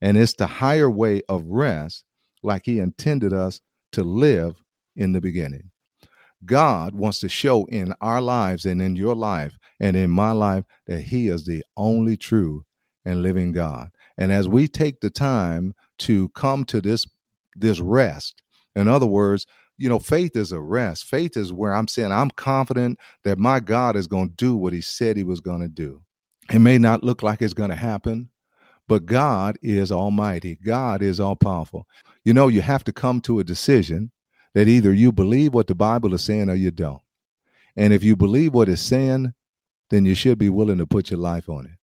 And 0.00 0.16
it's 0.16 0.34
the 0.34 0.46
higher 0.46 0.90
way 0.90 1.22
of 1.28 1.44
rest, 1.46 2.04
like 2.42 2.62
He 2.64 2.78
intended 2.78 3.32
us 3.32 3.60
to 3.92 4.02
live 4.02 4.56
in 4.96 5.12
the 5.12 5.20
beginning. 5.20 5.70
God 6.44 6.94
wants 6.94 7.20
to 7.20 7.28
show 7.28 7.64
in 7.66 7.94
our 8.00 8.20
lives 8.20 8.66
and 8.66 8.82
in 8.82 8.96
your 8.96 9.14
life 9.14 9.56
and 9.80 9.96
in 9.96 10.10
my 10.10 10.32
life 10.32 10.64
that 10.86 11.00
He 11.00 11.28
is 11.28 11.44
the 11.44 11.64
only 11.76 12.16
true 12.16 12.64
and 13.04 13.22
living 13.22 13.52
God. 13.52 13.90
And 14.18 14.30
as 14.30 14.48
we 14.48 14.68
take 14.68 15.00
the 15.00 15.10
time 15.10 15.74
to 16.00 16.28
come 16.30 16.64
to 16.66 16.80
this 16.80 17.06
this 17.56 17.80
rest, 17.80 18.42
in 18.74 18.88
other 18.88 19.06
words, 19.06 19.46
you 19.78 19.88
know, 19.88 19.98
faith 19.98 20.36
is 20.36 20.52
a 20.52 20.60
rest. 20.60 21.04
Faith 21.04 21.36
is 21.36 21.52
where 21.52 21.74
I'm 21.74 21.88
saying 21.88 22.12
I'm 22.12 22.30
confident 22.30 22.98
that 23.24 23.38
my 23.38 23.60
God 23.60 23.96
is 23.96 24.06
going 24.06 24.28
to 24.30 24.34
do 24.34 24.56
what 24.56 24.72
He 24.72 24.80
said 24.80 25.16
He 25.16 25.24
was 25.24 25.40
going 25.40 25.60
to 25.60 25.68
do. 25.68 26.02
It 26.52 26.58
may 26.58 26.78
not 26.78 27.02
look 27.02 27.22
like 27.22 27.40
it's 27.42 27.54
going 27.54 27.70
to 27.70 27.76
happen, 27.76 28.28
but 28.88 29.06
God 29.06 29.56
is 29.62 29.90
almighty, 29.90 30.58
God 30.64 31.02
is 31.02 31.20
all 31.20 31.36
powerful. 31.36 31.86
You 32.24 32.34
know, 32.34 32.48
you 32.48 32.62
have 32.62 32.84
to 32.84 32.92
come 32.92 33.20
to 33.22 33.40
a 33.40 33.44
decision 33.44 34.10
that 34.54 34.68
either 34.68 34.92
you 34.92 35.12
believe 35.12 35.54
what 35.54 35.66
the 35.66 35.74
Bible 35.74 36.14
is 36.14 36.22
saying 36.22 36.48
or 36.48 36.54
you 36.54 36.70
don't. 36.70 37.02
And 37.76 37.92
if 37.92 38.04
you 38.04 38.16
believe 38.16 38.54
what 38.54 38.68
it's 38.68 38.82
saying, 38.82 39.34
then 39.90 40.04
you 40.04 40.14
should 40.14 40.38
be 40.38 40.48
willing 40.48 40.78
to 40.78 40.86
put 40.86 41.10
your 41.10 41.20
life 41.20 41.48
on 41.48 41.66
it. 41.66 41.78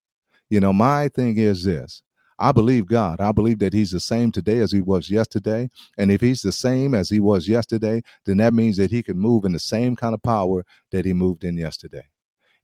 You 0.50 0.60
know, 0.60 0.74
my 0.74 1.10
thing 1.10 1.38
is 1.38 1.64
this 1.64 2.02
I 2.40 2.52
believe 2.52 2.88
God. 2.88 3.22
I 3.22 3.32
believe 3.32 3.60
that 3.60 3.74
He's 3.74 3.92
the 3.92 4.00
same 4.00 4.32
today 4.32 4.60
as 4.60 4.72
He 4.72 4.82
was 4.82 5.10
yesterday. 5.12 5.70
And 5.98 6.12
if 6.12 6.22
He's 6.22 6.42
the 6.42 6.52
same 6.52 6.96
as 6.96 7.10
He 7.10 7.20
was 7.20 7.48
yesterday, 7.48 8.02
then 8.26 8.38
that 8.38 8.54
means 8.54 8.78
that 8.78 8.92
He 8.92 9.04
can 9.04 9.18
move 9.18 9.46
in 9.46 9.54
the 9.54 9.60
same 9.60 9.96
kind 9.96 10.14
of 10.14 10.24
power 10.24 10.66
that 10.92 11.06
He 11.06 11.14
moved 11.14 11.44
in 11.44 11.56
yesterday. 11.56 12.06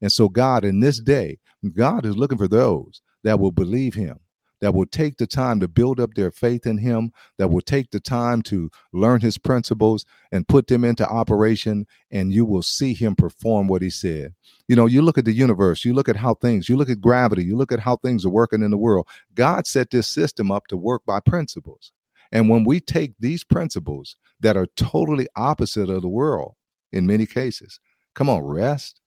And 0.02 0.12
so, 0.12 0.30
God, 0.30 0.66
in 0.66 0.80
this 0.80 1.00
day, 1.00 1.38
God 1.76 2.06
is 2.06 2.18
looking 2.18 2.38
for 2.38 2.48
those 2.48 3.02
that 3.24 3.40
will 3.40 3.52
believe 3.52 3.94
Him, 3.94 4.20
that 4.62 4.74
will 4.74 4.86
take 4.86 5.18
the 5.18 5.28
time 5.28 5.60
to 5.60 5.68
build 5.68 6.00
up 6.00 6.14
their 6.14 6.32
faith 6.32 6.66
in 6.66 6.78
him, 6.78 7.12
that 7.38 7.50
will 7.50 7.62
take 7.62 7.92
the 7.92 8.00
time 8.00 8.42
to 8.44 8.70
learn 8.94 9.22
his 9.22 9.38
principles 9.38 10.06
and 10.32 10.48
put 10.48 10.68
them 10.68 10.84
into 10.84 11.08
operation, 11.08 11.86
and 12.12 12.34
you 12.34 12.46
will 12.46 12.64
see 12.64 12.94
him 12.94 13.16
perform 13.16 13.68
what 13.68 13.82
he 13.82 13.90
said. 13.90 14.34
You 14.68 14.76
know, 14.76 14.86
you 14.86 15.02
look 15.02 15.18
at 15.18 15.26
the 15.26 15.34
universe, 15.34 15.86
you 15.86 15.94
look 15.94 16.10
at 16.10 16.16
how 16.16 16.34
things, 16.36 16.68
you 16.68 16.76
look 16.76 16.90
at 16.90 17.02
gravity, 17.02 17.44
you 17.44 17.56
look 17.56 17.72
at 17.72 17.80
how 17.80 17.98
things 17.98 18.26
are 18.26 18.30
working 18.30 18.64
in 18.64 18.72
the 18.72 18.78
world. 18.78 19.08
God 19.36 19.68
set 19.68 19.92
this 19.92 20.08
system 20.08 20.52
up 20.52 20.68
to 20.68 20.78
work 20.78 21.04
by 21.06 21.20
principles. 21.20 21.92
And 22.32 22.50
when 22.50 22.64
we 22.64 22.80
take 22.80 23.14
these 23.20 23.44
principles 23.44 24.18
that 24.42 24.58
are 24.58 24.68
totally 24.76 25.28
opposite 25.36 25.90
of 25.90 26.02
the 26.02 26.10
world 26.10 26.56
in 26.92 27.08
many 27.08 27.26
cases, 27.26 27.80
come 28.16 28.30
on, 28.30 28.42
rest. 28.42 29.02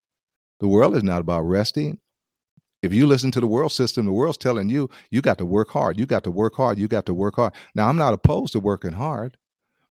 The 0.60 0.68
world 0.68 0.96
is 0.96 1.02
not 1.02 1.20
about 1.20 1.42
resting. 1.42 1.98
If 2.82 2.94
you 2.94 3.06
listen 3.06 3.30
to 3.32 3.40
the 3.40 3.46
world 3.46 3.72
system, 3.72 4.06
the 4.06 4.12
world's 4.12 4.38
telling 4.38 4.68
you, 4.70 4.88
you 5.10 5.20
got 5.20 5.38
to 5.38 5.44
work 5.44 5.70
hard. 5.70 5.98
You 5.98 6.06
got 6.06 6.24
to 6.24 6.30
work 6.30 6.54
hard. 6.54 6.78
You 6.78 6.88
got 6.88 7.06
to 7.06 7.14
work 7.14 7.36
hard. 7.36 7.52
Now, 7.74 7.88
I'm 7.88 7.96
not 7.96 8.14
opposed 8.14 8.52
to 8.54 8.60
working 8.60 8.92
hard, 8.92 9.36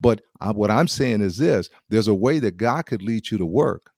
but 0.00 0.20
I, 0.40 0.52
what 0.52 0.70
I'm 0.70 0.88
saying 0.88 1.22
is 1.22 1.38
this 1.38 1.70
there's 1.88 2.08
a 2.08 2.14
way 2.14 2.38
that 2.40 2.56
God 2.56 2.86
could 2.86 3.02
lead 3.02 3.30
you 3.30 3.38
to 3.38 3.46
work 3.46 3.90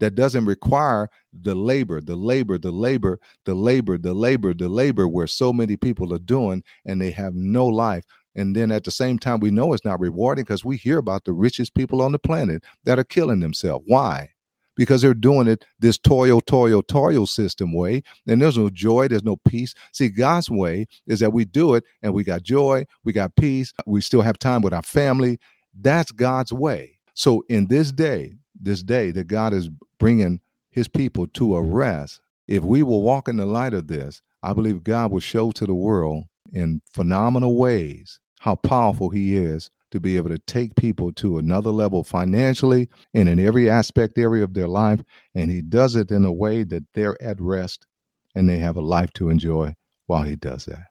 that 0.00 0.14
doesn't 0.14 0.44
require 0.46 1.08
the 1.42 1.54
labor, 1.54 2.00
the 2.00 2.16
labor, 2.16 2.58
the 2.58 2.70
labor, 2.70 3.18
the 3.44 3.54
labor, 3.54 3.98
the 3.98 4.14
labor, 4.14 4.54
the 4.54 4.68
labor, 4.68 5.08
where 5.08 5.26
so 5.26 5.52
many 5.52 5.76
people 5.76 6.12
are 6.12 6.18
doing 6.18 6.62
and 6.84 7.00
they 7.00 7.10
have 7.10 7.34
no 7.34 7.66
life. 7.66 8.04
And 8.34 8.54
then 8.54 8.70
at 8.70 8.84
the 8.84 8.90
same 8.90 9.18
time, 9.18 9.40
we 9.40 9.50
know 9.50 9.72
it's 9.72 9.84
not 9.84 10.00
rewarding 10.00 10.44
because 10.44 10.64
we 10.64 10.76
hear 10.76 10.98
about 10.98 11.24
the 11.24 11.32
richest 11.32 11.74
people 11.74 12.02
on 12.02 12.12
the 12.12 12.18
planet 12.18 12.62
that 12.84 12.98
are 12.98 13.04
killing 13.04 13.40
themselves. 13.40 13.84
Why? 13.86 14.28
Because 14.76 15.02
they're 15.02 15.14
doing 15.14 15.48
it 15.48 15.64
this 15.80 15.98
toil, 15.98 16.40
toil, 16.40 16.82
toil 16.82 17.26
system 17.26 17.72
way. 17.72 18.02
And 18.26 18.40
there's 18.40 18.58
no 18.58 18.70
joy, 18.70 19.08
there's 19.08 19.24
no 19.24 19.36
peace. 19.48 19.74
See, 19.92 20.08
God's 20.08 20.50
way 20.50 20.86
is 21.06 21.20
that 21.20 21.32
we 21.32 21.44
do 21.44 21.74
it 21.74 21.84
and 22.02 22.12
we 22.12 22.24
got 22.24 22.42
joy, 22.42 22.86
we 23.04 23.12
got 23.12 23.34
peace, 23.36 23.72
we 23.86 24.00
still 24.00 24.22
have 24.22 24.38
time 24.38 24.62
with 24.62 24.74
our 24.74 24.82
family. 24.82 25.38
That's 25.80 26.12
God's 26.12 26.52
way. 26.52 26.98
So 27.14 27.44
in 27.48 27.66
this 27.66 27.92
day, 27.92 28.34
this 28.60 28.82
day 28.82 29.10
that 29.12 29.26
God 29.26 29.52
is 29.52 29.70
bringing 29.98 30.40
his 30.70 30.88
people 30.88 31.26
to 31.28 31.56
a 31.56 31.62
rest, 31.62 32.20
if 32.46 32.62
we 32.62 32.82
will 32.82 33.02
walk 33.02 33.28
in 33.28 33.36
the 33.36 33.46
light 33.46 33.74
of 33.74 33.88
this, 33.88 34.22
I 34.42 34.52
believe 34.52 34.84
God 34.84 35.10
will 35.10 35.20
show 35.20 35.50
to 35.52 35.66
the 35.66 35.74
world 35.74 36.24
in 36.52 36.80
phenomenal 36.92 37.56
ways 37.56 38.20
how 38.40 38.54
powerful 38.54 39.08
he 39.08 39.36
is 39.36 39.70
to 39.90 40.00
be 40.00 40.16
able 40.16 40.30
to 40.30 40.38
take 40.38 40.74
people 40.76 41.12
to 41.12 41.38
another 41.38 41.70
level 41.70 42.02
financially 42.04 42.88
and 43.14 43.28
in 43.28 43.38
every 43.38 43.70
aspect 43.70 44.18
area 44.18 44.44
of 44.44 44.54
their 44.54 44.68
life. 44.68 45.00
And 45.34 45.50
he 45.50 45.62
does 45.62 45.96
it 45.96 46.10
in 46.10 46.24
a 46.24 46.32
way 46.32 46.64
that 46.64 46.84
they're 46.94 47.20
at 47.22 47.40
rest 47.40 47.86
and 48.34 48.48
they 48.48 48.58
have 48.58 48.76
a 48.76 48.80
life 48.82 49.12
to 49.14 49.30
enjoy 49.30 49.74
while 50.06 50.22
he 50.22 50.36
does 50.36 50.66
that. 50.66 50.86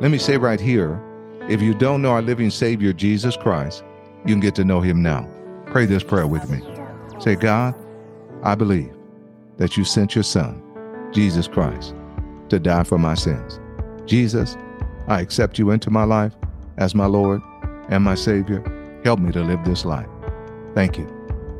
Let 0.00 0.10
me 0.10 0.18
say 0.18 0.36
right 0.36 0.60
here 0.60 1.00
if 1.48 1.60
you 1.60 1.74
don't 1.74 2.02
know 2.02 2.12
our 2.12 2.22
living 2.22 2.50
Savior, 2.50 2.92
Jesus 2.92 3.36
Christ, 3.36 3.82
you 4.24 4.32
can 4.32 4.40
get 4.40 4.54
to 4.54 4.64
know 4.64 4.80
him 4.80 5.02
now. 5.02 5.28
Pray 5.66 5.86
this 5.86 6.04
prayer 6.04 6.26
with 6.26 6.48
me. 6.48 6.60
Say, 7.18 7.34
God, 7.34 7.74
I 8.44 8.54
believe 8.54 8.92
that 9.56 9.76
you 9.76 9.84
sent 9.84 10.14
your 10.14 10.22
Son, 10.22 10.62
Jesus 11.12 11.48
Christ, 11.48 11.94
to 12.48 12.60
die 12.60 12.84
for 12.84 12.98
my 12.98 13.14
sins. 13.14 13.58
Jesus, 14.06 14.56
I 15.08 15.20
accept 15.20 15.58
you 15.58 15.70
into 15.70 15.90
my 15.90 16.04
life 16.04 16.34
as 16.78 16.94
my 16.94 17.06
Lord 17.06 17.42
and 17.88 18.04
my 18.04 18.14
Savior. 18.14 18.62
Help 19.04 19.20
me 19.20 19.32
to 19.32 19.42
live 19.42 19.64
this 19.64 19.84
life. 19.84 20.08
Thank 20.74 20.98
you. 20.98 21.08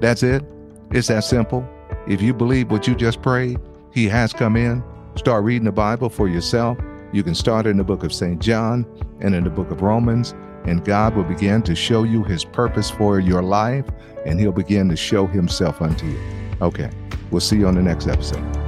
That's 0.01 0.23
it. 0.23 0.43
It's 0.91 1.09
that 1.09 1.25
simple. 1.25 1.67
If 2.07 2.21
you 2.21 2.35
believe 2.35 2.71
what 2.71 2.87
you 2.87 2.95
just 2.95 3.23
prayed, 3.23 3.59
He 3.93 4.09
has 4.09 4.33
come 4.33 4.57
in. 4.57 4.83
Start 5.17 5.45
reading 5.45 5.65
the 5.65 5.73
Bible 5.73 6.09
for 6.09 6.29
yourself. 6.29 6.79
You 7.13 7.23
can 7.23 7.35
start 7.35 7.67
in 7.67 7.77
the 7.77 7.85
book 7.85 8.05
of 8.05 8.13
St. 8.13 8.41
John 8.41 8.87
and 9.21 9.35
in 9.35 9.45
the 9.45 9.51
book 9.51 9.71
of 9.71 9.83
Romans, 9.83 10.35
and 10.65 10.85
God 10.85 11.15
will 11.15 11.25
begin 11.25 11.63
to 11.63 11.75
show 11.75 12.05
you 12.05 12.25
His 12.25 12.45
purpose 12.45 12.91
for 12.91 13.21
your 13.21 13.43
life, 13.43 13.85
and 14.25 14.41
He'll 14.41 14.53
begin 14.53 14.89
to 14.89 14.97
show 14.97 15.27
Himself 15.27 15.83
unto 15.83 16.07
you. 16.07 16.21
Okay, 16.63 16.91
we'll 17.31 17.41
see 17.41 17.57
you 17.57 17.67
on 17.67 17.75
the 17.75 17.83
next 17.83 18.07
episode. 18.09 18.62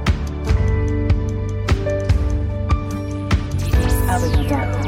Avenida. 4.15 4.84